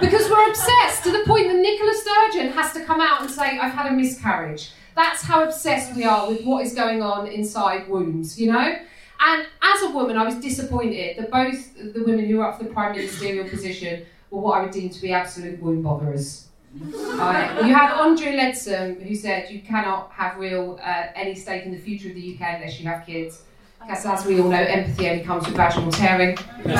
[0.00, 3.58] because we're obsessed to the point that Nicola Sturgeon has to come out and say,
[3.58, 7.88] "I've had a miscarriage." That's how obsessed we are with what is going on inside
[7.88, 8.76] wombs, you know.
[9.20, 12.64] And as a woman, I was disappointed that both the women who were up for
[12.64, 16.46] the prime ministerial position were what I would deem to be absolute womb botherers.
[16.82, 21.72] Uh, you had Andrea Leadsom, who said you cannot have real uh, any stake in
[21.72, 23.42] the future of the UK unless you have kids.
[23.80, 26.36] Because as we all know, empathy only comes with vaginal tearing.
[26.36, 26.76] and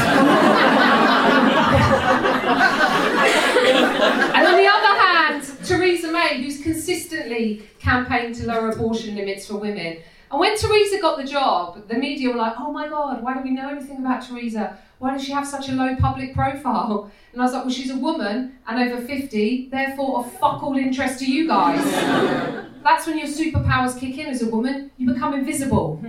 [4.47, 9.99] on the other hand, Theresa May, who's consistently campaigned to lower abortion limits for women.
[10.31, 13.45] And when Theresa got the job, the media were like, oh my god, why don't
[13.45, 14.79] we know anything about Theresa?
[14.99, 17.11] Why does she have such a low public profile?
[17.33, 20.77] And I was like, well, she's a woman and over 50, therefore of fuck all
[20.77, 21.85] interest to you guys.
[22.83, 24.91] That's when your superpowers kick in as a woman.
[24.97, 26.03] You become invisible.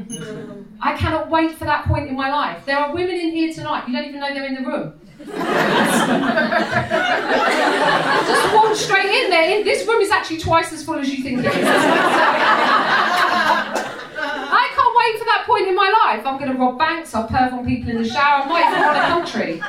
[0.80, 2.66] I cannot wait for that point in my life.
[2.66, 4.94] There are women in here tonight, you don't even know they're in the room.
[8.28, 9.64] Just walk straight in there.
[9.64, 11.54] This room is actually twice as full as you think it is.
[15.08, 16.26] Wait for that point in my life.
[16.26, 18.82] I'm going to rob banks, I'll perv on people in the shower, I might even
[18.82, 19.62] run a country.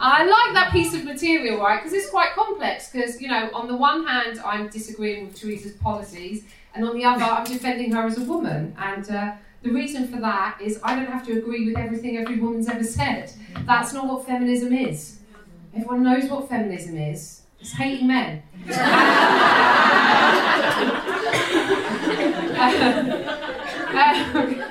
[0.00, 1.82] I like that piece of material, right?
[1.82, 2.92] Because it's quite complex.
[2.92, 7.04] Because, you know, on the one hand, I'm disagreeing with Theresa's policies, and on the
[7.04, 8.76] other, I'm defending her as a woman.
[8.78, 9.32] And uh,
[9.62, 12.84] the reason for that is I don't have to agree with everything every woman's ever
[12.84, 13.32] said.
[13.66, 15.18] That's not what feminism is.
[15.74, 17.42] Everyone knows what feminism is.
[17.58, 18.44] It's hating men.
[23.88, 24.64] Um,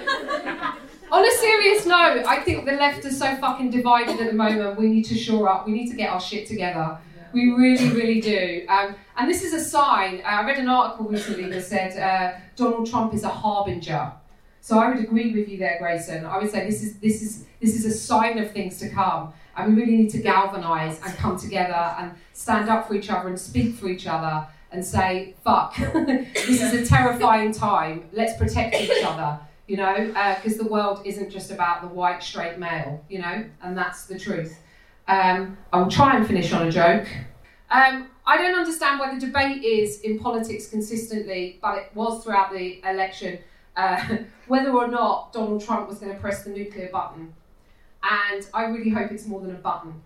[1.11, 4.77] on a serious note, I think the left is so fucking divided at the moment.
[4.77, 5.65] We need to shore up.
[5.65, 6.97] We need to get our shit together.
[7.33, 8.65] We really, really do.
[8.69, 10.21] Um, and this is a sign.
[10.23, 14.11] Uh, I read an article recently that said uh, Donald Trump is a harbinger.
[14.61, 16.25] So I would agree with you there, Graysen.
[16.25, 19.33] I would say this is this is this is a sign of things to come,
[19.55, 23.29] and we really need to galvanise and come together and stand up for each other
[23.29, 28.09] and speak for each other and say, "Fuck, this is a terrifying time.
[28.11, 32.23] Let's protect each other." You know, because uh, the world isn't just about the white
[32.23, 33.03] straight male.
[33.09, 34.57] You know, and that's the truth.
[35.07, 37.07] Um, I will try and finish on a joke.
[37.69, 42.51] Um, I don't understand why the debate is in politics consistently, but it was throughout
[42.51, 43.39] the election
[43.77, 44.17] uh,
[44.47, 47.33] whether or not Donald Trump was going to press the nuclear button.
[48.03, 50.01] And I really hope it's more than a button.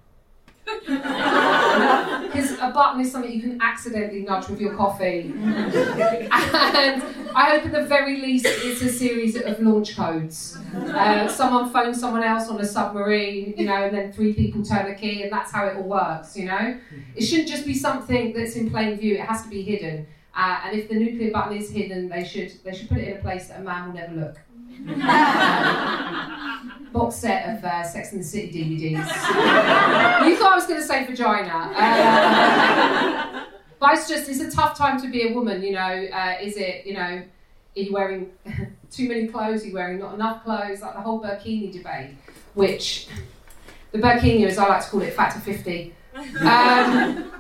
[2.31, 5.33] Because a button is something you can accidentally nudge with your coffee.
[5.35, 7.03] and
[7.35, 10.57] I hope at the very least it's a series of launch codes.
[10.73, 14.89] Uh, someone phones someone else on a submarine, you know, and then three people turn
[14.89, 16.77] a key, and that's how it all works, you know?
[17.15, 20.07] It shouldn't just be something that's in plain view, it has to be hidden.
[20.33, 23.17] Uh, and if the nuclear button is hidden, they should they should put it in
[23.17, 24.37] a place that a man will never look.
[26.93, 28.97] Box set of uh, Sex and the City DVDs.
[30.27, 31.71] you thought I was going to say vagina.
[31.75, 33.45] Uh,
[33.79, 35.79] but it's just, it's a tough time to be a woman, you know.
[35.79, 37.25] Uh, is it, you know, are
[37.75, 38.29] you wearing
[38.91, 39.63] too many clothes?
[39.63, 40.81] Are you wearing not enough clothes?
[40.81, 42.15] Like the whole burkini debate,
[42.53, 43.07] which
[43.91, 45.95] the burkini, as I like to call it, factor 50.
[46.41, 47.31] Um,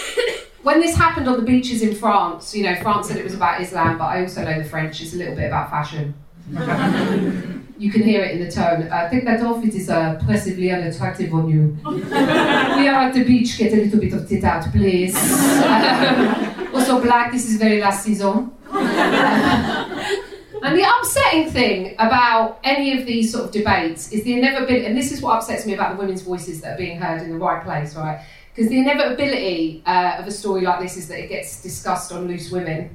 [0.62, 3.60] when this happened on the beaches in France, you know, France said it was about
[3.60, 6.14] Islam, but I also know the French is a little bit about fashion.
[7.78, 8.82] you can hear it in the tone.
[8.84, 11.76] Uh, take that off, it is uh, oppressively unattractive on you.
[11.86, 15.14] we are at the beach, get a little bit of tit out, please.
[16.74, 18.50] Also, black, this is very last season.
[18.72, 24.96] and the upsetting thing about any of these sort of debates is the inevitability, and
[24.96, 27.38] this is what upsets me about the women's voices that are being heard in the
[27.38, 28.20] right place, right?
[28.52, 32.26] Because the inevitability uh, of a story like this is that it gets discussed on
[32.26, 32.90] Loose Women.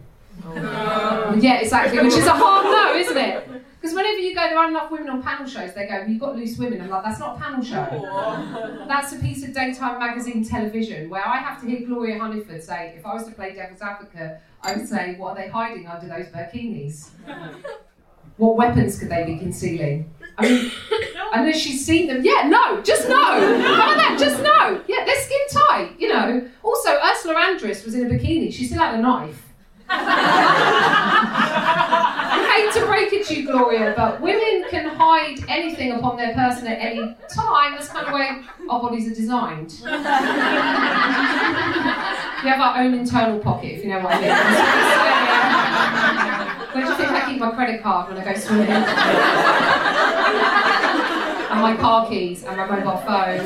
[0.46, 1.38] Oh.
[1.40, 2.66] Yeah, exactly, which is a hard
[3.10, 3.50] isn't it?
[3.80, 6.36] Because whenever you go, there aren't enough women on panel shows, they go, You've got
[6.36, 6.82] loose women.
[6.82, 8.86] I'm like, That's not a panel show.
[8.88, 12.94] That's a piece of daytime magazine television where I have to hear Gloria Hunniford say,
[12.98, 16.08] If I was to play devil's advocate, I would say, What are they hiding under
[16.08, 17.10] those bikinis?
[18.38, 20.14] What weapons could they be concealing?
[20.38, 20.72] I mean,
[21.34, 22.24] unless she's seen them.
[22.24, 23.16] Yeah, no, just no.
[23.16, 24.16] How that?
[24.18, 24.82] Just no.
[24.88, 26.50] Yeah, they're skin tight, you know.
[26.64, 28.54] Also, Ursula Andress was in a bikini.
[28.54, 29.46] She still had a knife.
[32.50, 36.68] Hate to break it to you, Gloria, but women can hide anything upon their person
[36.68, 37.74] at any time.
[37.74, 39.74] That's kind of the way our bodies are designed.
[39.84, 39.90] we
[42.50, 44.30] have our own internal pocket, if you know what I mean.
[46.74, 48.70] Where do you think I keep my credit card when I go swimming?
[51.50, 53.40] and my car keys and my mobile phone.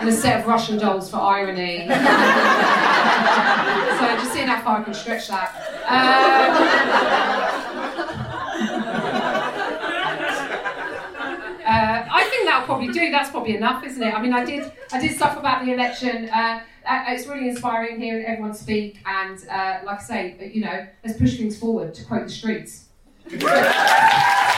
[0.00, 1.80] And a set of Russian dolls for irony.
[1.88, 1.94] so
[4.16, 5.54] just seeing how far I can stretch that.
[5.86, 6.52] Um,
[11.66, 13.10] uh, I think that'll probably do.
[13.10, 14.14] That's probably enough, isn't it?
[14.14, 16.30] I mean, I did I did stuff about the election.
[16.30, 20.86] Uh, uh, it's really inspiring hearing everyone speak, and uh, like I say, you know,
[21.04, 21.92] let's push things forward.
[21.94, 22.86] To quote the streets.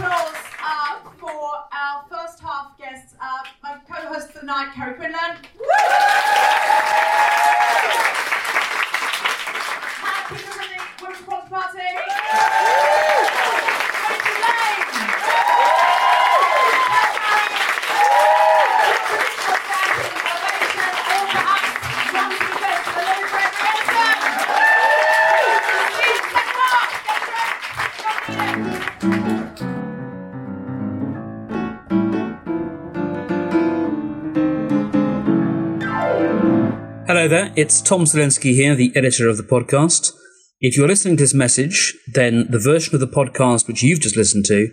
[0.00, 5.36] applause uh, for our first half guests, uh, my co-host for the night, Carrie Quinlan.
[10.02, 10.34] Happy
[11.00, 12.99] Women's Party.
[37.10, 40.12] Hello there, it's Tom Salinsky here, the editor of the podcast.
[40.60, 44.16] If you're listening to this message, then the version of the podcast which you've just
[44.16, 44.68] listened to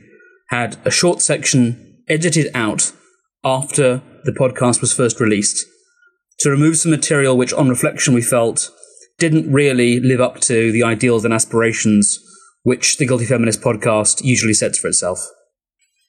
[0.50, 2.92] had a short section edited out
[3.44, 5.66] after the podcast was first released
[6.42, 8.70] to remove some material which, on reflection, we felt
[9.18, 12.20] didn't really live up to the ideals and aspirations
[12.62, 15.28] which the Guilty Feminist podcast usually sets for itself.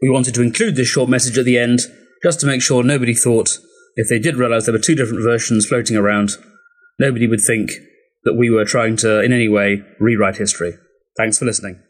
[0.02, 1.80] We wanted to include this short message at the end
[2.22, 3.56] just to make sure nobody thought,
[3.98, 6.30] if they did realize there were two different versions floating around,
[7.00, 7.72] nobody would think
[8.22, 10.74] that we were trying to, in any way, rewrite history.
[11.16, 11.82] Thanks for listening.